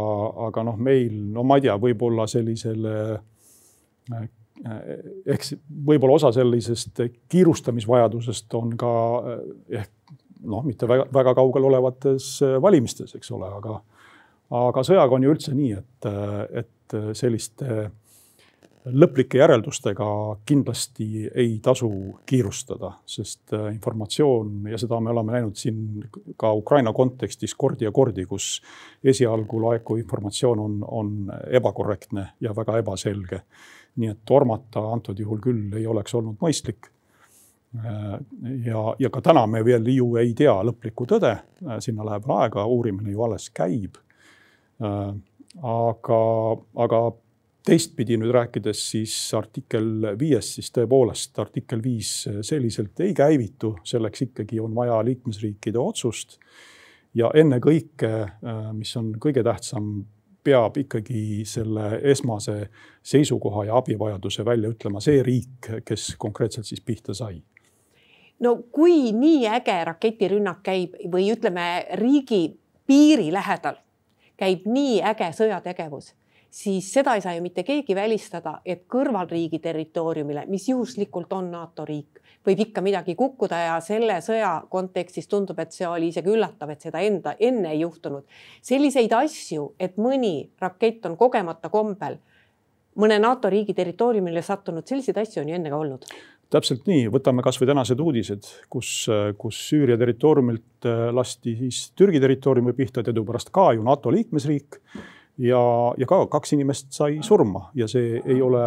aga 0.47 0.63
noh, 0.63 0.77
meil, 0.79 1.15
no 1.33 1.43
ma 1.43 1.57
ei 1.57 1.65
tea, 1.65 1.75
võib-olla 1.81 2.27
sellisele 2.31 2.93
äh, 4.13 4.29
ehk 5.25 5.49
võib-olla 5.89 6.15
osa 6.15 6.31
sellisest 6.33 7.01
kiirustamisvajadusest 7.29 8.53
on 8.57 8.71
ka 8.79 8.93
ehk 9.69 9.91
noh, 10.47 10.63
mitte 10.63 10.87
väga, 10.87 11.09
väga 11.13 11.33
kaugel 11.37 11.67
olevates 11.67 12.37
valimistes, 12.61 13.13
eks 13.17 13.33
ole, 13.35 13.49
aga 13.59 13.81
aga 14.49 14.83
sõjaga 14.83 15.17
on 15.17 15.23
ju 15.23 15.31
üldse 15.33 15.53
nii, 15.55 15.71
et, 15.77 16.09
et 16.63 16.97
selliste 17.17 17.89
lõplike 18.93 19.39
järeldustega 19.41 20.07
kindlasti 20.47 21.27
ei 21.35 21.57
tasu 21.63 21.89
kiirustada, 22.25 22.91
sest 23.05 23.53
informatsioon 23.73 24.69
ja 24.71 24.79
seda 24.79 24.99
me 25.03 25.11
oleme 25.11 25.35
näinud 25.37 25.59
siin 25.59 26.03
ka 26.39 26.53
Ukraina 26.53 26.93
kontekstis 26.93 27.55
kordi 27.55 27.87
ja 27.87 27.91
kordi, 27.91 28.25
kus 28.25 28.61
esialgu 29.03 29.61
laekuv 29.65 29.99
informatsioon 30.01 30.59
on, 30.59 30.77
on 30.87 31.15
ebakorrektne 31.59 32.27
ja 32.41 32.55
väga 32.55 32.77
ebaselge. 32.83 33.41
nii 33.97 34.11
et 34.13 34.19
tormata 34.29 34.81
antud 34.93 35.17
juhul 35.19 35.39
küll 35.41 35.73
ei 35.73 35.87
oleks 35.87 36.13
olnud 36.15 36.35
mõistlik. 36.41 36.91
Ja, 38.65 38.81
ja 38.99 39.09
ka 39.09 39.21
täna 39.21 39.47
me 39.47 39.63
veel 39.65 39.87
ju 39.89 40.11
ei 40.21 40.35
tea 40.37 40.53
lõplikku 40.63 41.07
tõde, 41.09 41.33
sinna 41.81 42.05
läheb 42.05 42.29
aega, 42.31 42.65
uurimine 42.65 43.11
ju 43.11 43.23
alles 43.25 43.49
käib. 43.49 43.97
Äh, 43.97 44.06
aga, 44.81 46.19
aga 46.83 46.99
teistpidi 47.67 48.15
nüüd 48.19 48.31
rääkides, 48.31 48.81
siis 48.93 49.13
artikkel 49.35 50.13
viies, 50.19 50.53
siis 50.57 50.69
tõepoolest 50.75 51.39
artikkel 51.41 51.81
viis 51.83 52.11
selliselt 52.47 52.99
ei 53.03 53.15
käivitu, 53.17 53.73
selleks 53.87 54.27
ikkagi 54.29 54.61
on 54.63 54.75
vaja 54.75 55.01
liikmesriikide 55.05 55.79
otsust. 55.79 56.39
ja 57.17 57.31
ennekõike, 57.33 58.09
äh, 58.45 58.73
mis 58.73 58.91
on 58.97 59.13
kõige 59.19 59.41
tähtsam, 59.43 60.05
peab 60.43 60.77
ikkagi 60.77 61.43
selle 61.45 61.99
esmase 62.03 62.69
seisukoha 63.03 63.65
ja 63.65 63.77
abivajaduse 63.77 64.45
välja 64.45 64.69
ütlema 64.69 65.01
see 65.01 65.23
riik, 65.23 65.71
kes 65.85 66.15
konkreetselt 66.19 66.65
siis 66.65 66.81
pihta 66.81 67.13
sai 67.13 67.41
no 68.39 68.55
kui 68.71 69.11
nii 69.11 69.47
äge 69.57 69.79
raketirünnak 69.89 70.61
käib 70.63 70.95
või 71.11 71.31
ütleme 71.33 71.65
riigi 71.99 72.59
piiri 72.87 73.31
lähedal 73.33 73.79
käib 74.37 74.67
nii 74.69 75.01
äge 75.05 75.31
sõjategevus, 75.35 76.13
siis 76.49 76.91
seda 76.93 77.15
ei 77.15 77.21
saa 77.21 77.35
ju 77.35 77.43
mitte 77.43 77.63
keegi 77.67 77.95
välistada, 77.95 78.59
et 78.65 78.85
kõrvalriigi 78.91 79.59
territooriumile, 79.63 80.45
mis 80.47 80.69
juhuslikult 80.69 81.33
on 81.33 81.51
NATO 81.51 81.85
riik, 81.85 82.21
võib 82.47 82.61
ikka 82.67 82.81
midagi 82.85 83.15
kukkuda 83.19 83.59
ja 83.65 83.75
selle 83.83 84.19
sõja 84.25 84.53
kontekstis 84.69 85.27
tundub, 85.27 85.59
et 85.59 85.75
see 85.75 85.87
oli 85.87 86.11
isegi 86.13 86.31
üllatav, 86.31 86.71
et 86.71 86.87
seda 86.87 87.01
enda 87.03 87.35
enne 87.39 87.73
ei 87.73 87.81
juhtunud. 87.81 88.23
selliseid 88.61 89.13
asju, 89.13 89.73
et 89.79 89.97
mõni 89.97 90.49
rakett 90.61 91.05
on 91.05 91.17
kogemata 91.17 91.69
kombel 91.69 92.17
mõne 92.97 93.19
NATO 93.19 93.49
riigi 93.49 93.73
territooriumile 93.73 94.41
sattunud, 94.41 94.87
selliseid 94.87 95.17
asju 95.17 95.41
on 95.41 95.49
ju 95.49 95.55
enne 95.55 95.69
ka 95.69 95.77
olnud 95.77 96.05
täpselt 96.53 96.87
nii, 96.87 97.07
võtame 97.11 97.43
kasvõi 97.45 97.67
tänased 97.69 97.99
uudised, 98.01 98.47
kus, 98.71 98.91
kus 99.39 99.59
Süüria 99.69 99.97
territooriumilt 99.99 100.87
äh, 100.87 101.07
lasti 101.15 101.55
siis 101.59 101.81
Türgi 101.97 102.21
territooriumi 102.23 102.75
pihta 102.77 103.03
teadupärast 103.05 103.51
ka 103.55 103.71
ju 103.75 103.83
NATO 103.85 104.11
liikmesriik. 104.13 104.79
ja, 105.37 105.61
ja 105.97 106.05
ka 106.09 106.25
kaks 106.31 106.53
inimest 106.55 106.93
sai 106.95 107.19
surma 107.21 107.67
ja 107.75 107.87
see 107.87 108.21
ei 108.25 108.41
ole 108.41 108.63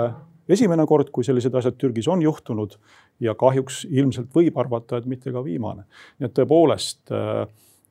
esimene 0.50 0.86
kord, 0.86 1.10
kui 1.14 1.24
sellised 1.24 1.54
asjad 1.54 1.78
Türgis 1.78 2.08
on 2.08 2.22
juhtunud 2.22 2.76
ja 3.20 3.34
kahjuks 3.34 3.84
ilmselt 3.90 4.30
võib 4.34 4.58
arvata, 4.58 4.98
et 4.98 5.06
mitte 5.06 5.32
ka 5.32 5.44
viimane. 5.44 5.86
nii 6.18 6.28
et 6.28 6.36
tõepoolest 6.36 7.14
äh, 7.16 7.46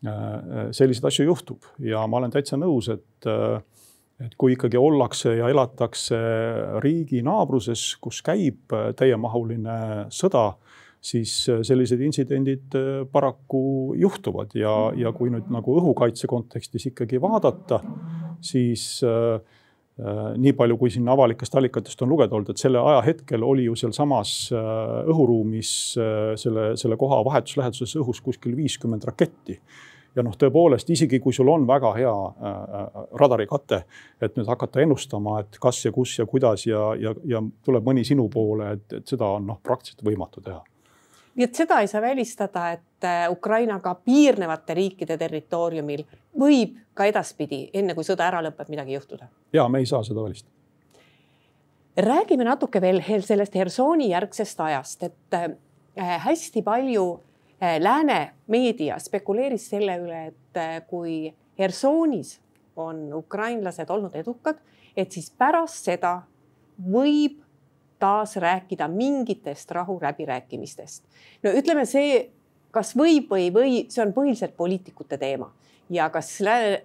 äh, 0.06 0.70
selliseid 0.72 1.10
asju 1.10 1.26
juhtub 1.32 1.66
ja 1.82 2.06
ma 2.08 2.22
olen 2.22 2.36
täitsa 2.36 2.60
nõus, 2.62 2.92
et 2.94 3.30
et 4.26 4.36
kui 4.40 4.56
ikkagi 4.56 4.80
ollakse 4.80 5.38
ja 5.40 5.50
elatakse 5.52 6.18
riigi 6.84 7.22
naabruses, 7.26 7.94
kus 8.04 8.22
käib 8.26 8.74
täiemahuline 9.00 9.78
sõda, 10.14 10.52
siis 11.00 11.32
sellised 11.48 12.02
intsidendid 12.04 12.76
paraku 13.14 13.94
juhtuvad. 13.96 14.52
Ja, 14.60 14.74
ja 15.00 15.14
kui 15.16 15.32
nüüd 15.32 15.48
nagu 15.54 15.78
õhukaitse 15.80 16.28
kontekstis 16.28 16.90
ikkagi 16.92 17.22
vaadata, 17.24 17.80
siis 18.44 18.98
äh, 19.08 19.40
nii 20.40 20.54
palju, 20.56 20.78
kui 20.80 20.92
siin 20.94 21.08
avalikest 21.12 21.56
allikatest 21.60 22.02
on 22.04 22.12
lugeda 22.12 22.36
olnud, 22.36 22.52
et 22.54 22.62
selle 22.62 22.80
ajahetkel 22.80 23.44
oli 23.44 23.66
ju 23.68 23.76
sealsamas 23.80 24.34
õhuruumis 24.54 25.72
selle, 26.40 26.70
selle 26.80 26.98
koha 27.00 27.20
vahetuslähedases 27.28 27.98
õhus 28.00 28.22
kuskil 28.24 28.56
viiskümmend 28.60 29.04
raketti 29.10 29.58
ja 30.16 30.24
noh, 30.26 30.36
tõepoolest 30.40 30.90
isegi 30.94 31.20
kui 31.24 31.34
sul 31.36 31.50
on 31.52 31.68
väga 31.68 31.92
hea 31.98 32.14
äh, 32.14 32.50
äh, 32.82 32.98
radarikate, 33.22 33.84
et 34.22 34.36
nüüd 34.38 34.50
hakata 34.50 34.82
ennustama, 34.84 35.40
et 35.44 35.60
kas 35.62 35.84
ja 35.86 35.94
kus 35.96 36.18
ja 36.20 36.26
kuidas 36.30 36.66
ja, 36.68 36.90
ja, 37.00 37.14
ja 37.28 37.44
tuleb 37.66 37.86
mõni 37.86 38.06
sinu 38.08 38.30
poole, 38.34 38.74
et, 38.78 39.00
et 39.00 39.16
seda 39.16 39.30
on 39.38 39.48
noh, 39.52 39.62
praktiliselt 39.64 40.06
võimatu 40.08 40.44
teha 40.46 40.62
nii 41.40 41.46
et 41.46 41.56
seda 41.56 41.78
ei 41.80 41.88
saa 41.88 42.02
välistada, 42.04 42.66
et 42.76 43.06
äh, 43.08 43.30
Ukrainaga 43.32 43.94
piirnevate 44.04 44.74
riikide 44.76 45.16
territooriumil 45.18 46.02
võib 46.40 46.74
ka 46.98 47.06
edaspidi, 47.08 47.62
enne 47.74 47.96
kui 47.96 48.04
sõda 48.04 48.26
ära 48.28 48.42
lõpeb, 48.44 48.68
midagi 48.74 48.98
juhtuda. 48.98 49.30
ja 49.54 49.68
me 49.70 49.80
ei 49.80 49.88
saa 49.88 50.04
seda 50.04 50.24
välistada. 50.26 50.52
räägime 51.98 52.44
natuke 52.44 52.82
veel 52.82 53.02
sellest 53.24 53.56
Hersoni 53.56 54.10
järgsest 54.10 54.60
ajast, 54.60 55.04
et 55.04 55.40
hästi 56.26 56.62
palju 56.64 57.08
Äh, 57.16 57.29
lääne 57.60 58.34
meedia 58.48 59.00
spekuleeris 59.00 59.70
selle 59.70 59.98
üle, 60.00 60.26
et 60.32 60.58
äh, 60.58 60.80
kui 60.88 61.34
Hersonis 61.60 62.40
on 62.80 63.14
ukrainlased 63.14 63.90
olnud 63.90 64.16
edukad, 64.16 64.60
et 64.98 65.12
siis 65.12 65.30
pärast 65.32 65.90
seda 65.90 66.22
võib 66.80 67.42
taas 68.00 68.38
rääkida 68.40 68.88
mingitest 68.88 69.72
rahuläbirääkimistest. 69.72 71.04
no 71.44 71.52
ütleme, 71.52 71.86
see, 71.86 72.30
kas 72.72 72.96
võib 72.96 73.34
või 73.34 73.48
ei 73.48 73.54
või, 73.54 73.74
see 73.92 74.04
on 74.06 74.14
põhiliselt 74.16 74.56
poliitikute 74.56 75.18
teema 75.20 75.52
ja 75.90 76.10
kas 76.14 76.38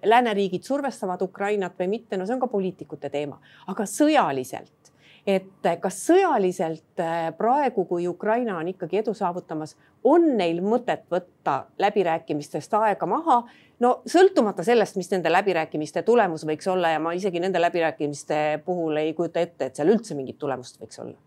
lääneriigid 0.03 0.63
survestavad 0.63 1.21
Ukrainat 1.21 1.79
või 1.79 1.87
mitte, 1.87 2.17
no 2.17 2.25
see 2.25 2.35
on 2.35 2.41
ka 2.43 2.51
poliitikute 2.51 3.09
teema, 3.09 3.39
aga 3.71 3.87
sõjaliselt 3.87 4.84
et 5.27 5.67
kas 5.81 5.99
sõjaliselt 6.07 7.01
äh, 7.01 7.29
praegu, 7.37 7.85
kui 7.89 8.07
Ukraina 8.07 8.59
on 8.59 8.69
ikkagi 8.69 9.01
edu 9.01 9.13
saavutamas, 9.17 9.75
on 10.05 10.35
neil 10.37 10.61
mõtet 10.61 11.05
võtta 11.11 11.65
läbirääkimistest 11.81 12.73
aega 12.77 13.09
maha? 13.09 13.41
no 13.79 13.89
sõltumata 14.07 14.63
sellest, 14.63 14.95
mis 14.95 15.09
nende 15.11 15.31
läbirääkimiste 15.33 16.05
tulemus 16.07 16.45
võiks 16.47 16.67
olla 16.71 16.93
ja 16.93 16.99
ma 17.03 17.11
isegi 17.17 17.41
nende 17.43 17.59
läbirääkimiste 17.59 18.61
puhul 18.65 19.01
ei 19.01 19.13
kujuta 19.13 19.41
ette, 19.41 19.65
et 19.65 19.75
seal 19.75 19.91
üldse 19.91 20.15
mingit 20.15 20.37
tulemust 20.39 20.79
võiks 20.81 21.01
olla 21.01 21.17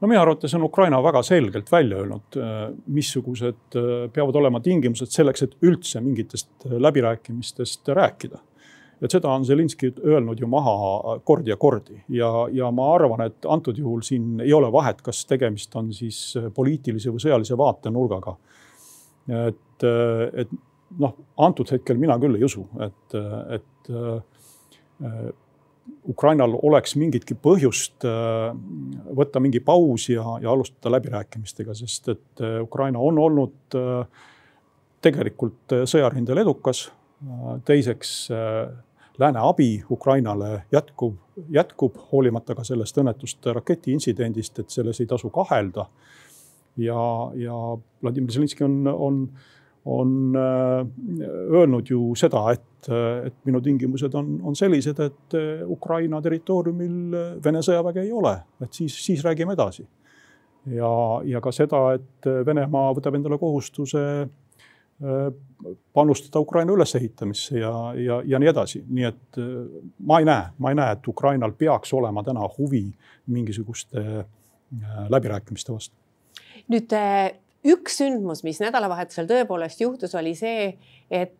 no 0.00 0.08
minu 0.08 0.20
arvates 0.22 0.54
on 0.54 0.64
Ukraina 0.64 1.02
väga 1.02 1.22
selgelt 1.26 1.72
välja 1.72 1.98
öelnud, 1.98 2.38
äh, 2.38 2.68
missugused 2.86 3.76
äh, 3.76 4.06
peavad 4.12 4.38
olema 4.38 4.62
tingimused 4.62 5.10
selleks, 5.10 5.42
et 5.42 5.58
üldse 5.66 6.00
mingitest 6.00 6.68
läbirääkimistest 6.70 7.90
rääkida 7.98 8.38
et 9.02 9.12
seda 9.12 9.28
on 9.28 9.44
Zelinski 9.44 9.92
öelnud 10.04 10.40
ju 10.40 10.48
maha 10.48 11.18
kordi 11.24 11.52
ja 11.52 11.56
kordi 11.60 11.98
ja, 12.08 12.30
ja 12.52 12.70
ma 12.72 12.92
arvan, 12.94 13.26
et 13.26 13.48
antud 13.48 13.78
juhul 13.78 14.00
siin 14.06 14.40
ei 14.40 14.52
ole 14.56 14.70
vahet, 14.72 15.02
kas 15.04 15.24
tegemist 15.28 15.74
on 15.76 15.92
siis 15.92 16.36
poliitilise 16.54 17.12
või 17.12 17.24
sõjalise 17.26 17.58
vaatenurgaga. 17.58 18.36
et, 19.28 19.84
et 20.32 20.56
noh, 21.00 21.16
antud 21.42 21.70
hetkel 21.72 21.98
mina 22.00 22.16
küll 22.22 22.38
ei 22.38 22.46
usu, 22.46 22.64
et, 22.84 23.16
et 23.56 23.90
äh, 23.90 25.28
Ukrainal 26.10 26.56
oleks 26.66 26.96
mingitki 26.98 27.36
põhjust 27.42 28.06
äh, 28.06 28.50
võtta 29.18 29.42
mingi 29.42 29.60
paus 29.64 30.08
ja, 30.10 30.24
ja 30.42 30.52
alustada 30.54 30.94
läbirääkimistega, 30.96 31.76
sest 31.78 32.12
et 32.14 32.44
äh, 32.44 32.58
Ukraina 32.64 33.02
on 33.02 33.18
olnud 33.26 33.76
tegelikult 35.04 35.74
sõjarindel 35.86 36.40
edukas. 36.42 36.88
teiseks 37.64 38.10
lääne 39.18 39.40
abi 39.42 39.84
Ukrainale 39.90 40.62
jätkub, 40.72 41.16
jätkub 41.50 41.96
hoolimata 42.12 42.54
ka 42.54 42.64
sellest 42.64 42.98
õnnetust 42.98 43.48
raketiintsidendist, 43.52 44.58
et 44.58 44.70
selles 44.70 45.00
ei 45.00 45.06
tasu 45.06 45.30
kahelda. 45.30 45.86
ja, 46.76 47.02
ja 47.34 47.56
Vladimir 48.02 48.32
Zelenskõi 48.32 48.66
on, 48.66 48.88
on, 48.92 49.20
on 49.84 50.36
öelnud 50.36 51.88
ju 51.90 52.14
seda, 52.14 52.42
et, 52.52 52.88
et 53.26 53.36
minu 53.48 53.60
tingimused 53.64 54.14
on, 54.14 54.34
on 54.44 54.56
sellised, 54.56 55.00
et 55.00 55.38
Ukraina 55.64 56.20
territooriumil 56.22 57.16
Vene 57.44 57.62
sõjaväge 57.64 58.04
ei 58.04 58.12
ole, 58.12 58.36
et 58.60 58.72
siis, 58.72 58.98
siis 59.04 59.24
räägime 59.24 59.56
edasi. 59.56 59.86
ja, 60.66 60.90
ja 61.24 61.40
ka 61.40 61.52
seda, 61.52 61.86
et 61.94 62.28
Venemaa 62.46 62.92
võtab 62.92 63.16
endale 63.16 63.38
kohustuse 63.38 64.02
Äh, 64.06 64.45
panustada 65.92 66.40
Ukraina 66.40 66.72
ülesehitamisse 66.72 67.58
ja, 67.58 67.94
ja, 67.94 68.22
ja 68.24 68.38
nii 68.38 68.48
edasi, 68.48 68.82
nii 68.88 69.04
et 69.04 69.38
äh, 69.40 69.48
ma 70.08 70.20
ei 70.20 70.28
näe, 70.28 70.46
ma 70.58 70.72
ei 70.72 70.78
näe, 70.78 70.96
et 70.96 71.08
Ukrainal 71.08 71.52
peaks 71.58 71.92
olema 71.92 72.24
täna 72.24 72.46
huvi 72.58 72.84
mingisuguste 73.26 74.00
äh, 74.00 74.24
läbirääkimiste 75.08 75.72
vastu. 75.72 75.96
nüüd 76.72 76.92
üks 77.66 77.98
sündmus, 78.00 78.42
mis 78.46 78.60
nädalavahetusel 78.62 79.28
tõepoolest 79.28 79.84
juhtus, 79.84 80.14
oli 80.18 80.34
see, 80.34 80.72
et 81.10 81.36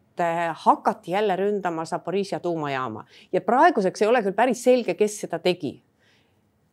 hakati 0.65 1.13
jälle 1.13 1.35
ründama 1.37 1.85
Zaporižžja 1.85 2.41
tuumajaama 2.41 3.03
ja 3.33 3.41
praeguseks 3.45 4.03
ei 4.03 4.09
ole 4.09 4.23
küll 4.25 4.37
päris 4.37 4.63
selge, 4.65 4.95
kes 4.97 5.19
seda 5.25 5.39
tegi. 5.39 5.75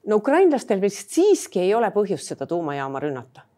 no 0.07 0.19
ukrainlastel 0.19 0.81
vist 0.81 1.11
siiski 1.11 1.59
ei 1.59 1.73
ole 1.75 1.89
põhjust 1.95 2.31
seda 2.31 2.47
tuumajaama 2.47 2.99
rünnata 3.03 3.43
Äh, 3.43 3.52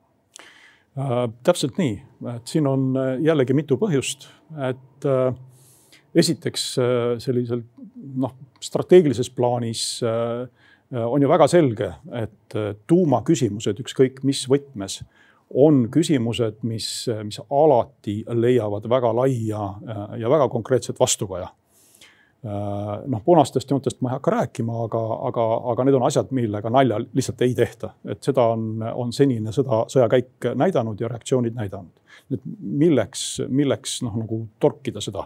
täpselt 1.44 1.80
nii, 1.80 1.96
et 2.36 2.48
siin 2.48 2.68
on 2.68 2.94
äh, 3.00 3.16
jällegi 3.26 3.56
mitu 3.58 3.78
põhjust, 3.80 4.30
et 4.70 5.08
äh, 5.10 5.36
esiteks 6.16 6.70
sellisel 7.20 7.66
noh, 8.16 8.32
strateegilises 8.64 9.28
plaanis 9.36 10.00
on 10.96 11.22
ju 11.22 11.28
väga 11.28 11.48
selge, 11.52 11.90
et 12.16 12.56
tuumaküsimused, 12.88 13.82
ükskõik 13.84 14.22
mis 14.24 14.46
võtmes, 14.48 15.02
on 15.52 15.90
küsimused, 15.92 16.62
mis, 16.64 16.88
mis 17.28 17.42
alati 17.44 18.22
leiavad 18.32 18.88
väga 18.88 19.12
laia 19.18 19.66
ja 20.22 20.32
väga 20.32 20.48
konkreetset 20.54 21.00
vastukaja. 21.04 21.50
Äh, 21.52 21.65
noh, 22.46 23.22
punastest 23.26 23.72
joontest 23.72 24.02
ma 24.02 24.12
ei 24.12 24.18
hakka 24.18 24.32
rääkima, 24.32 24.76
aga, 24.86 25.02
aga, 25.30 25.46
aga 25.72 25.86
need 25.88 25.98
on 25.98 26.06
asjad, 26.06 26.34
millega 26.36 26.70
nalja 26.70 27.00
lihtsalt 27.02 27.42
ei 27.42 27.56
tehta, 27.58 27.94
et 28.12 28.22
seda 28.24 28.50
on, 28.54 28.84
on 28.94 29.14
senine 29.16 29.54
sõda, 29.56 29.84
sõjakäik 29.92 30.52
näidanud 30.58 31.02
ja 31.02 31.10
reaktsioonid 31.12 31.56
näidanud. 31.58 32.04
nüüd 32.30 32.46
milleks, 32.84 33.24
milleks 33.50 34.00
noh, 34.06 34.16
nagu 34.22 34.46
torkida 34.60 35.02
seda. 35.02 35.26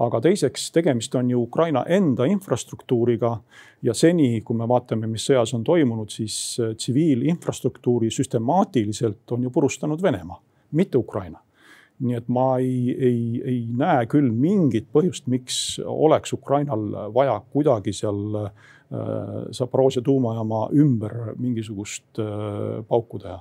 aga 0.00 0.20
teiseks, 0.20 0.70
tegemist 0.72 1.14
on 1.14 1.30
ju 1.30 1.42
Ukraina 1.42 1.84
enda 1.88 2.24
infrastruktuuriga 2.24 3.40
ja 3.82 3.94
seni, 3.94 4.40
kui 4.40 4.56
me 4.56 4.68
vaatame, 4.68 5.06
mis 5.06 5.26
sõjas 5.26 5.54
on 5.54 5.64
toimunud, 5.64 6.10
siis 6.10 6.56
tsiviilinfrastruktuuri 6.76 8.10
süstemaatiliselt 8.10 9.32
on 9.32 9.42
ju 9.42 9.50
purustanud 9.50 10.02
Venemaa, 10.02 10.40
mitte 10.72 10.98
Ukraina 10.98 11.40
nii 12.00 12.16
et 12.16 12.28
ma 12.32 12.46
ei, 12.62 12.94
ei, 12.96 13.20
ei 13.44 13.60
näe 13.76 14.06
küll 14.10 14.30
mingit 14.32 14.88
põhjust, 14.92 15.28
miks 15.30 15.78
oleks 15.84 16.32
Ukrainal 16.36 17.12
vaja 17.14 17.36
kuidagi 17.52 17.92
seal 17.96 18.40
äh, 18.44 18.50
Zaporožje 19.56 20.02
tuumajaama 20.06 20.66
ümber 20.74 21.34
mingisugust 21.38 22.20
äh, 22.22 22.80
pauku 22.88 23.20
teha. 23.22 23.38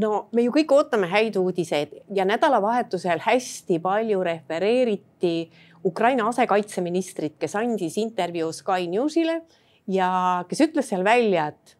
No 0.00 0.28
me 0.30 0.44
ju 0.44 0.52
kõik 0.54 0.70
ootame 0.74 1.08
häid 1.10 1.34
uudiseid 1.38 1.96
ja 2.14 2.26
nädalavahetusel 2.28 3.22
hästi 3.24 3.80
palju 3.82 4.22
refereeriti 4.22 5.50
Ukraina 5.84 6.28
asekaitseministrit, 6.30 7.38
kes 7.40 7.56
andis 7.58 7.96
intervjuu 7.98 8.52
Sky 8.54 8.86
Newsile 8.90 9.40
ja 9.90 10.10
kes 10.48 10.66
ütles 10.68 10.92
seal 10.92 11.02
välja, 11.06 11.48
et 11.50 11.79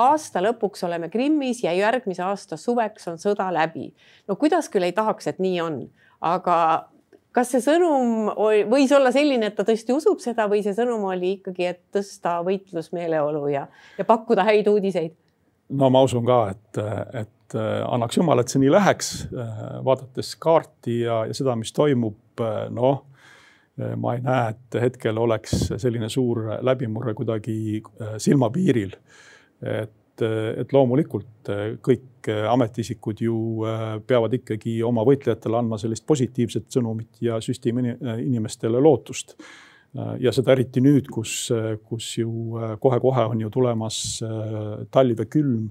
aasta 0.00 0.42
lõpuks 0.44 0.84
oleme 0.86 1.10
Krimmis 1.12 1.64
ja 1.64 1.72
järgmise 1.76 2.24
aasta 2.26 2.56
suveks 2.60 3.08
on 3.10 3.18
sõda 3.20 3.50
läbi. 3.54 3.90
no 4.28 4.36
kuidas 4.36 4.68
küll 4.72 4.88
ei 4.88 4.96
tahaks, 4.96 5.26
et 5.30 5.38
nii 5.42 5.60
on, 5.64 5.82
aga 6.20 6.56
kas 7.36 7.52
see 7.54 7.62
sõnum 7.64 8.30
võis 8.70 8.92
olla 8.96 9.12
selline, 9.14 9.50
et 9.50 9.58
ta 9.58 9.66
tõesti 9.66 9.94
usub 9.94 10.22
seda 10.22 10.48
või 10.50 10.64
see 10.66 10.74
sõnum 10.76 11.06
oli 11.10 11.36
ikkagi, 11.38 11.68
et 11.74 11.82
tõsta 11.94 12.40
võitlusmeeleolu 12.46 13.44
ja, 13.52 13.66
ja 13.98 14.06
pakkuda 14.08 14.46
häid 14.48 14.70
uudiseid? 14.70 15.14
no 15.70 15.90
ma 15.92 16.02
usun 16.06 16.26
ka, 16.26 16.40
et, 16.54 16.80
et 17.22 17.58
annaks 17.86 18.18
jumal, 18.18 18.42
et 18.42 18.50
see 18.50 18.62
nii 18.62 18.72
läheks. 18.74 19.12
vaadates 19.86 20.34
kaarti 20.42 21.02
ja, 21.04 21.24
ja 21.30 21.36
seda, 21.36 21.56
mis 21.58 21.72
toimub, 21.74 22.42
noh 22.74 23.06
ma 23.96 24.12
ei 24.16 24.20
näe, 24.20 24.50
et 24.52 24.76
hetkel 24.82 25.16
oleks 25.22 25.70
selline 25.80 26.10
suur 26.12 26.42
läbimurre 26.66 27.14
kuidagi 27.16 27.80
silmapiiril 28.20 28.92
et, 29.62 30.22
et 30.22 30.72
loomulikult 30.72 31.50
kõik 31.84 32.30
ametiisikud 32.50 33.22
ju 33.24 33.36
äh, 33.68 33.86
peavad 34.06 34.36
ikkagi 34.36 34.78
oma 34.86 35.04
võitlejatele 35.08 35.60
andma 35.60 35.78
sellist 35.80 36.06
positiivset 36.08 36.68
sõnumit 36.72 37.22
ja 37.24 37.40
süstima 37.44 37.84
inimestele 38.18 38.80
lootust. 38.80 39.36
Ja 40.22 40.30
seda 40.30 40.52
eriti 40.54 40.78
nüüd, 40.78 41.08
kus, 41.10 41.48
kus 41.82 42.12
ju 42.14 42.30
kohe-kohe 42.78 43.24
on 43.32 43.40
ju 43.42 43.48
tulemas 43.50 43.96
talv 44.94 45.18
ja 45.18 45.26
külm 45.26 45.64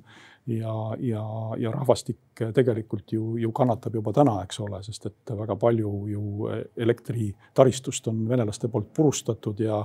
ja, 0.49 0.95
ja, 0.99 1.23
ja 1.57 1.71
rahvastik 1.71 2.43
tegelikult 2.53 3.13
ju, 3.13 3.37
ju 3.37 3.51
kannatab 3.55 3.95
juba 3.95 4.13
täna, 4.15 4.39
eks 4.43 4.59
ole, 4.63 4.81
sest 4.85 5.09
et 5.09 5.33
väga 5.37 5.55
palju 5.59 5.91
ju 6.09 6.23
elektritaristust 6.77 8.09
on 8.11 8.25
venelaste 8.29 8.69
poolt 8.71 8.91
purustatud 8.95 9.59
ja 9.63 9.83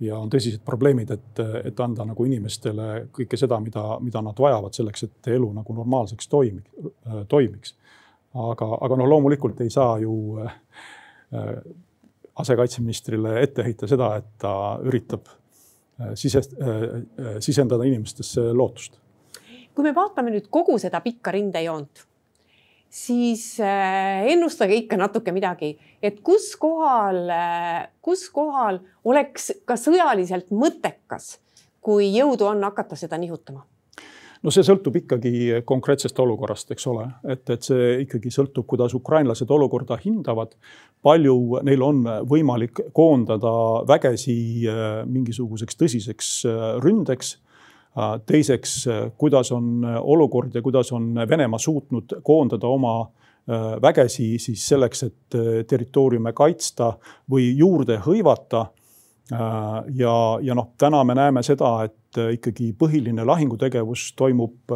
ja 0.00 0.18
on 0.18 0.30
tõsised 0.30 0.62
probleemid, 0.66 1.10
et, 1.14 1.40
et 1.70 1.80
anda 1.80 2.06
nagu 2.08 2.26
inimestele 2.26 3.06
kõike 3.14 3.38
seda, 3.38 3.60
mida, 3.62 3.84
mida 4.02 4.22
nad 4.24 4.38
vajavad 4.40 4.74
selleks, 4.74 5.06
et 5.06 5.30
elu 5.36 5.50
nagu 5.54 5.76
normaalseks 5.76 6.28
toimiks, 6.28 6.90
toimiks. 7.30 7.76
aga, 8.34 8.68
aga 8.86 8.98
noh, 8.98 9.08
loomulikult 9.08 9.60
ei 9.62 9.70
saa 9.70 9.98
ju 10.02 10.14
äh, 10.42 10.56
asekaitseministrile 12.42 13.38
ette 13.42 13.66
heita 13.66 13.88
seda, 13.90 14.16
et 14.18 14.32
ta 14.42 14.54
üritab 14.82 15.30
äh, 15.30 16.14
sisest, 16.18 16.56
äh, 16.58 17.38
sisendada 17.38 17.86
inimestesse 17.86 18.50
lootust. 18.52 18.98
kui 19.74 19.82
me 19.82 19.94
vaatame 19.94 20.30
nüüd 20.30 20.50
kogu 20.50 20.78
seda 20.78 21.00
pikka 21.02 21.32
rindejoont 21.34 22.04
siis 22.94 23.60
äh, 23.60 24.26
ennustage 24.32 24.76
ikka 24.84 24.98
natuke 25.00 25.34
midagi, 25.34 25.74
et 26.02 26.20
kus 26.24 26.52
kohal, 26.60 27.24
äh, 27.32 27.86
kus 28.04 28.28
kohal 28.34 28.78
oleks 29.04 29.50
ka 29.66 29.76
sõjaliselt 29.80 30.52
mõttekas, 30.54 31.38
kui 31.84 32.12
jõudu 32.14 32.46
on 32.52 32.62
hakata 32.64 32.98
seda 32.98 33.18
nihutama? 33.20 33.64
No 34.44 34.52
see 34.52 34.64
sõltub 34.66 34.98
ikkagi 35.00 35.62
konkreetsest 35.64 36.18
olukorrast, 36.20 36.68
eks 36.74 36.84
ole, 36.92 37.06
et, 37.32 37.48
et 37.48 37.64
see 37.64 37.86
ikkagi 38.02 38.28
sõltub, 38.30 38.66
kuidas 38.68 38.92
ukrainlased 38.94 39.50
olukorda 39.50 39.96
hindavad. 40.02 40.52
palju 41.02 41.60
neil 41.64 41.82
on 41.82 42.04
võimalik 42.28 42.80
koondada 42.92 43.54
vägesi 43.88 44.68
äh, 44.68 45.00
mingisuguseks 45.08 45.80
tõsiseks 45.80 46.30
ründeks 46.84 47.38
teiseks, 48.26 48.86
äh, 48.88 49.12
kuidas 49.18 49.52
on 49.52 49.84
äh, 49.84 49.98
olukord 50.02 50.54
ja 50.54 50.62
kuidas 50.62 50.92
on 50.92 51.14
Venemaa 51.28 51.58
suutnud 51.58 52.20
koondada 52.22 52.66
oma 52.66 53.10
vägesi 53.82 54.38
siis 54.40 54.62
selleks, 54.68 55.02
et 55.02 55.34
territooriume 55.68 56.30
kaitsta 56.32 56.94
või 57.28 57.50
juurde 57.58 57.98
hõivata. 58.00 58.62
ja, 59.94 60.14
ja 60.40 60.54
noh, 60.56 60.70
täna 60.80 61.02
me 61.04 61.12
näeme 61.14 61.42
seda, 61.44 61.74
et 61.84 62.20
ikkagi 62.38 62.70
põhiline 62.72 63.20
lahingutegevus 63.20 64.14
toimub 64.16 64.72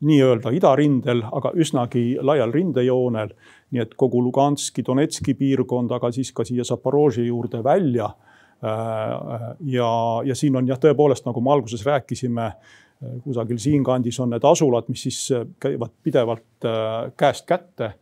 nii-öelda 0.00 0.54
idarindel, 0.56 1.20
aga 1.28 1.52
üsnagi 1.52 2.16
laial 2.22 2.56
rindejoonel. 2.56 3.36
nii 3.70 3.82
et 3.84 3.92
kogu 4.00 4.22
Luganski, 4.24 4.82
Donetski 4.86 5.34
piirkond, 5.34 5.92
aga 5.92 6.08
siis 6.10 6.32
ka 6.32 6.44
siia 6.44 6.64
Zaporožje 6.64 7.26
juurde 7.26 7.60
välja 7.64 8.08
Äh, 8.08 8.29
ja, 8.60 9.90
ja 10.24 10.34
siin 10.36 10.56
on 10.56 10.68
jah, 10.68 10.78
tõepoolest, 10.80 11.26
nagu 11.28 11.40
me 11.44 11.52
alguses 11.54 11.84
rääkisime, 11.86 12.46
äh, 12.50 13.16
kusagil 13.24 13.58
siinkandis 13.60 14.20
on 14.20 14.34
need 14.34 14.44
asulad, 14.44 14.88
mis 14.92 15.06
siis 15.08 15.20
äh, 15.36 15.46
käivad 15.60 15.94
pidevalt 16.02 16.68
käest 17.16 17.48
kätte. 17.48 17.94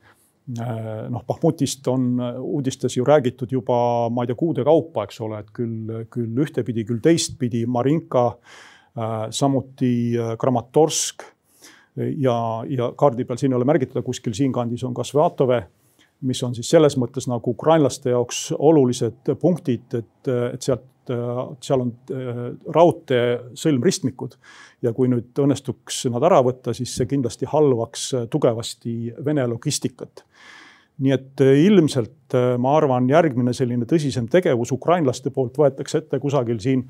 noh, 0.49 1.25
Bahmutist 1.29 1.89
on 1.93 2.23
uudistes 2.41 2.95
ju 2.97 3.05
räägitud 3.05 3.51
juba, 3.53 4.09
ma 4.09 4.23
ei 4.25 4.31
tea, 4.31 4.37
kuude 4.41 4.63
kaupa, 4.65 5.03
eks 5.05 5.21
ole, 5.21 5.43
et 5.45 5.51
küll, 5.53 6.07
küll 6.09 6.41
ühtepidi, 6.41 6.87
küll 6.89 7.03
teistpidi, 7.05 7.67
Marinka, 7.69 8.31
samuti 9.29 10.17
Kramatorsk 10.41 11.27
ja, 12.17 12.65
ja 12.65 12.93
kaardi 12.97 13.27
peal 13.29 13.41
siin 13.41 13.53
ei 13.53 13.59
ole 13.59 13.69
märgitud, 13.69 14.01
kuskil 14.07 14.33
siinkandis 14.33 14.85
on 14.89 14.97
ka 14.97 15.05
Svatove, 15.05 15.61
mis 16.21 16.43
on 16.43 16.55
siis 16.57 16.71
selles 16.71 16.97
mõttes 16.99 17.29
nagu 17.31 17.55
ukrainlaste 17.55 18.11
jaoks 18.11 18.49
olulised 18.59 19.35
punktid, 19.41 19.87
et, 19.95 20.31
et 20.53 20.63
sealt, 20.63 20.87
seal 21.65 21.85
on 21.87 21.93
äh, 22.13 22.41
raudtee 22.75 23.39
sõlmristmikud. 23.57 24.35
ja 24.83 24.93
kui 24.93 25.09
nüüd 25.09 25.39
õnnestuks 25.41 26.05
nad 26.13 26.23
ära 26.23 26.43
võtta, 26.45 26.75
siis 26.77 26.93
see 26.95 27.09
kindlasti 27.11 27.49
halvaks 27.51 28.11
tugevasti 28.31 29.15
Vene 29.25 29.47
logistikat 29.49 30.27
nii 31.03 31.15
et 31.15 31.45
äh, 31.45 31.55
ilmselt 31.67 32.35
äh, 32.35 32.57
ma 32.61 32.75
arvan, 32.79 33.09
järgmine 33.11 33.55
selline 33.57 33.87
tõsisem 33.89 34.29
tegevus 34.31 34.73
ukrainlaste 34.75 35.33
poolt 35.35 35.59
võetakse 35.59 36.03
ette 36.03 36.21
kusagil 36.23 36.61
siin 36.63 36.85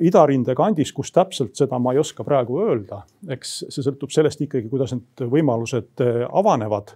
idarinde 0.00 0.54
kandis, 0.56 0.94
kus 0.96 1.10
täpselt 1.12 1.58
seda 1.60 1.76
ma 1.76 1.92
ei 1.92 1.98
oska 2.00 2.24
praegu 2.24 2.62
öelda, 2.64 3.02
eks 3.34 3.50
see 3.66 3.82
sõltub 3.84 4.08
sellest 4.14 4.40
ikkagi, 4.40 4.64
kuidas 4.70 4.94
need 4.96 5.20
võimalused 5.28 6.00
avanevad. 6.24 6.94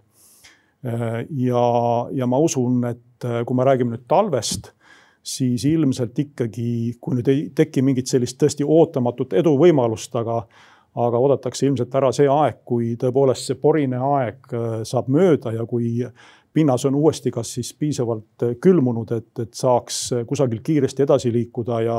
Äh, 0.87 1.25
ja, 1.43 1.67
ja 2.13 2.29
ma 2.31 2.39
usun, 2.43 2.81
et 2.89 3.25
äh, 3.27 3.43
kui 3.47 3.59
me 3.59 3.67
räägime 3.67 3.97
nüüd 3.97 4.07
talvest, 4.11 4.73
siis 5.27 5.65
ilmselt 5.67 6.19
ikkagi, 6.23 6.97
kui 7.03 7.19
nüüd 7.19 7.29
ei 7.33 7.45
teki 7.57 7.83
mingit 7.83 8.11
sellist 8.11 8.39
tõesti 8.39 8.67
ootamatut 8.67 9.37
eduvõimalust, 9.43 10.15
aga 10.23 10.45
aga 10.97 11.19
oodatakse 11.21 11.67
ilmselt 11.67 11.93
ära 11.99 12.09
see 12.17 12.25
aeg, 12.33 12.63
kui 12.65 12.95
tõepoolest 12.97 13.51
see 13.51 13.59
porine 13.61 13.99
aeg 14.01 14.47
saab 14.89 15.11
mööda 15.13 15.51
ja 15.53 15.67
kui 15.69 15.91
pinnas 16.57 16.87
on 16.89 16.97
uuesti 16.97 17.29
kas 17.35 17.51
siis 17.59 17.75
piisavalt 17.77 18.47
külmunud, 18.65 19.13
et, 19.13 19.29
et 19.45 19.53
saaks 19.53 19.99
kusagil 20.25 20.63
kiiresti 20.65 21.05
edasi 21.05 21.35
liikuda 21.35 21.83
ja 21.85 21.99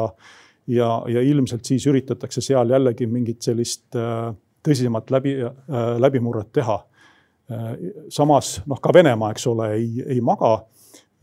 ja, 0.68 0.90
ja 1.08 1.22
ilmselt 1.22 1.66
siis 1.66 1.88
üritatakse 1.88 2.42
seal 2.44 2.70
jällegi 2.70 3.08
mingit 3.10 3.42
sellist 3.46 3.96
äh, 3.96 4.30
tõsisemat 4.66 5.12
läbi, 5.14 5.38
äh, 5.44 5.90
läbimurret 6.02 6.52
teha. 6.56 6.82
Äh, 7.52 7.70
samas 8.10 8.58
noh, 8.68 8.82
ka 8.84 8.94
Venemaa, 8.94 9.32
eks 9.36 9.48
ole, 9.48 9.72
ei, 9.78 10.04
ei 10.16 10.22
maga 10.22 10.58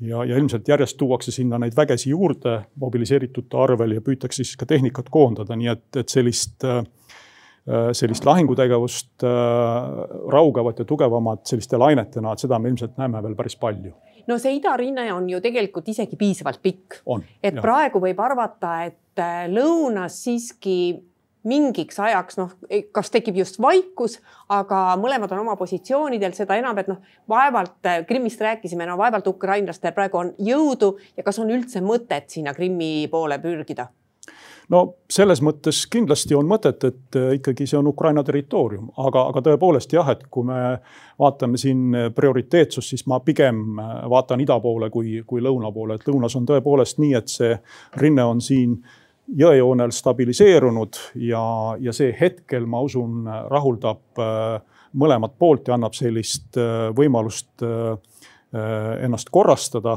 ja, 0.01 0.25
ja 0.25 0.39
ilmselt 0.39 0.69
järjest 0.69 0.97
tuuakse 1.01 1.35
sinna 1.35 1.59
neid 1.61 1.77
vägesi 1.77 2.11
juurde 2.15 2.61
mobiliseeritute 2.81 3.61
arvel 3.61 3.99
ja 3.99 4.05
püütakse 4.05 4.43
siis 4.43 4.57
ka 4.61 4.69
tehnikat 4.69 5.13
koondada, 5.13 5.57
nii 5.57 5.73
et, 5.75 5.89
et 5.97 6.09
sellist 6.09 6.67
sellist 7.97 8.27
lahingutegevust, 8.29 9.23
raugevat 10.33 10.83
ja 10.83 10.85
tugevamat 10.85 11.47
selliste 11.49 11.79
lainetena, 11.81 12.35
et 12.35 12.43
seda 12.45 12.59
me 12.61 12.69
ilmselt 12.69 12.99
näeme 13.01 13.23
veel 13.25 13.37
päris 13.39 13.57
palju 13.57 13.95
no 14.29 14.37
see 14.41 14.59
idarinne 14.59 15.07
on 15.15 15.27
ju 15.31 15.41
tegelikult 15.45 15.89
isegi 15.93 16.17
piisavalt 16.21 16.61
pikk. 16.63 17.01
et 17.43 17.55
jah. 17.55 17.63
praegu 17.63 18.01
võib 18.03 18.21
arvata, 18.25 18.77
et 18.89 19.21
äh, 19.21 19.45
lõunas 19.53 20.17
siiski 20.25 20.77
mingiks 21.49 21.99
ajaks 22.01 22.39
noh, 22.41 22.53
kas 22.93 23.13
tekib 23.13 23.37
just 23.39 23.59
vaikus, 23.63 24.19
aga 24.53 24.95
mõlemad 25.01 25.33
on 25.35 25.43
oma 25.45 25.57
positsioonidel, 25.61 26.37
seda 26.37 26.57
enam, 26.61 26.79
et 26.81 26.89
noh, 26.91 27.03
vaevalt 27.31 27.91
äh, 27.91 28.01
Krimmist 28.09 28.41
rääkisime, 28.41 28.87
no 28.89 28.97
vaevalt 29.01 29.29
ukrainlastel 29.31 29.95
praegu 29.97 30.23
on 30.23 30.33
jõudu 30.39 30.95
ja 31.17 31.27
kas 31.27 31.39
on 31.43 31.53
üldse 31.53 31.85
mõtet 31.85 32.33
sinna 32.33 32.55
Krimmi 32.57 33.07
poole 33.13 33.39
pürgida? 33.43 33.91
No 34.73 34.95
selles 35.13 35.43
mõttes 35.45 35.83
kindlasti 35.93 36.33
on 36.39 36.49
mõtet, 36.49 36.87
et 36.89 37.21
äh, 37.21 37.35
ikkagi 37.37 37.69
see 37.69 37.77
on 37.77 37.93
Ukraina 37.93 38.25
territoorium, 38.25 38.89
aga, 39.05 39.29
aga 39.29 39.45
tõepoolest 39.51 39.93
jah, 39.93 40.09
et 40.15 40.25
kui 40.33 40.49
me 40.49 40.79
vaatame 41.21 41.61
siin 41.61 41.93
prioriteetsust, 42.17 42.95
siis 42.95 43.05
ma 43.11 43.21
pigem 43.21 43.77
äh, 43.77 43.95
vaatan 44.11 44.41
ida 44.41 44.57
poole 44.65 44.89
kui, 44.91 45.19
kui 45.29 45.45
lõuna 45.45 45.73
poole, 45.77 46.01
et 46.01 46.09
lõunas 46.09 46.41
on 46.41 46.49
tõepoolest 46.49 47.05
nii, 47.05 47.17
et 47.21 47.33
see 47.37 47.57
rinne 48.01 48.25
on 48.25 48.41
siin 48.41 48.79
jõejoonel 49.29 49.93
stabiliseerunud 49.95 50.99
ja, 51.25 51.43
ja 51.81 51.93
see 51.97 52.15
hetkel, 52.21 52.67
ma 52.67 52.83
usun, 52.85 53.25
rahuldab 53.51 54.21
äh, 54.21 54.59
mõlemat 54.95 55.39
poolt 55.39 55.69
ja 55.69 55.75
annab 55.75 55.97
sellist 55.99 56.55
võimalust 56.95 57.65
ennast 58.55 59.33
korrastada 59.35 59.97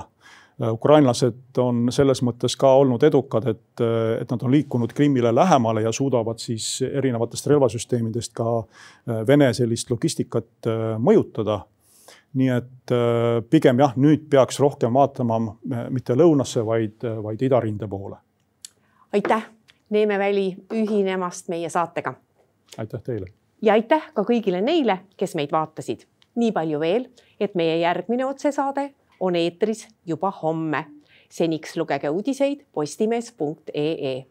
Äh, 0.61 0.73
ukrainlased 0.73 1.57
on 1.61 1.91
selles 1.93 2.23
mõttes 2.25 2.55
ka 2.57 2.71
olnud 2.79 3.03
edukad, 3.05 3.45
et, 3.45 3.81
äh, 3.81 4.21
et 4.23 4.31
nad 4.33 4.41
on 4.41 4.51
liikunud 4.51 4.93
Krimmile 4.93 5.29
lähemale 5.35 5.83
ja 5.85 5.91
suudavad 5.93 6.41
siis 6.41 6.81
erinevatest 6.81 7.47
relvasüsteemidest 7.47 8.33
ka 8.33 8.63
äh, 8.63 9.21
Vene 9.27 9.51
sellist 9.53 9.91
logistikat 9.93 10.69
mõjutada. 10.97 11.65
nii 12.37 12.49
et 12.53 12.91
pigem 13.49 13.79
jah, 13.79 13.93
nüüd 13.97 14.27
peaks 14.29 14.59
rohkem 14.59 14.93
vaatama 14.93 15.39
mitte 15.89 16.13
lõunasse, 16.13 16.61
vaid, 16.65 17.01
vaid 17.23 17.41
idarinde 17.41 17.87
poole. 17.87 18.17
Aitäh, 19.13 19.49
Neeme 19.89 20.19
Väli, 20.19 20.55
ühinemast 20.73 21.47
meie 21.47 21.69
saatega. 21.69 22.13
aitäh 22.77 23.01
teile. 23.01 23.25
ja 23.61 23.73
aitäh 23.73 24.11
ka 24.13 24.21
kõigile 24.21 24.61
neile, 24.61 24.99
kes 25.17 25.35
meid 25.35 25.51
vaatasid. 25.51 26.05
nii 26.35 26.51
palju 26.51 26.79
veel, 26.79 27.09
et 27.39 27.55
meie 27.55 27.77
järgmine 27.79 28.25
otsesaade 28.25 28.93
on 29.19 29.35
eetris 29.35 29.87
juba 30.05 30.31
homme. 30.31 30.85
seniks 31.29 31.77
lugege 31.77 32.09
uudiseid 32.09 32.65
postimees.ee 32.71 34.25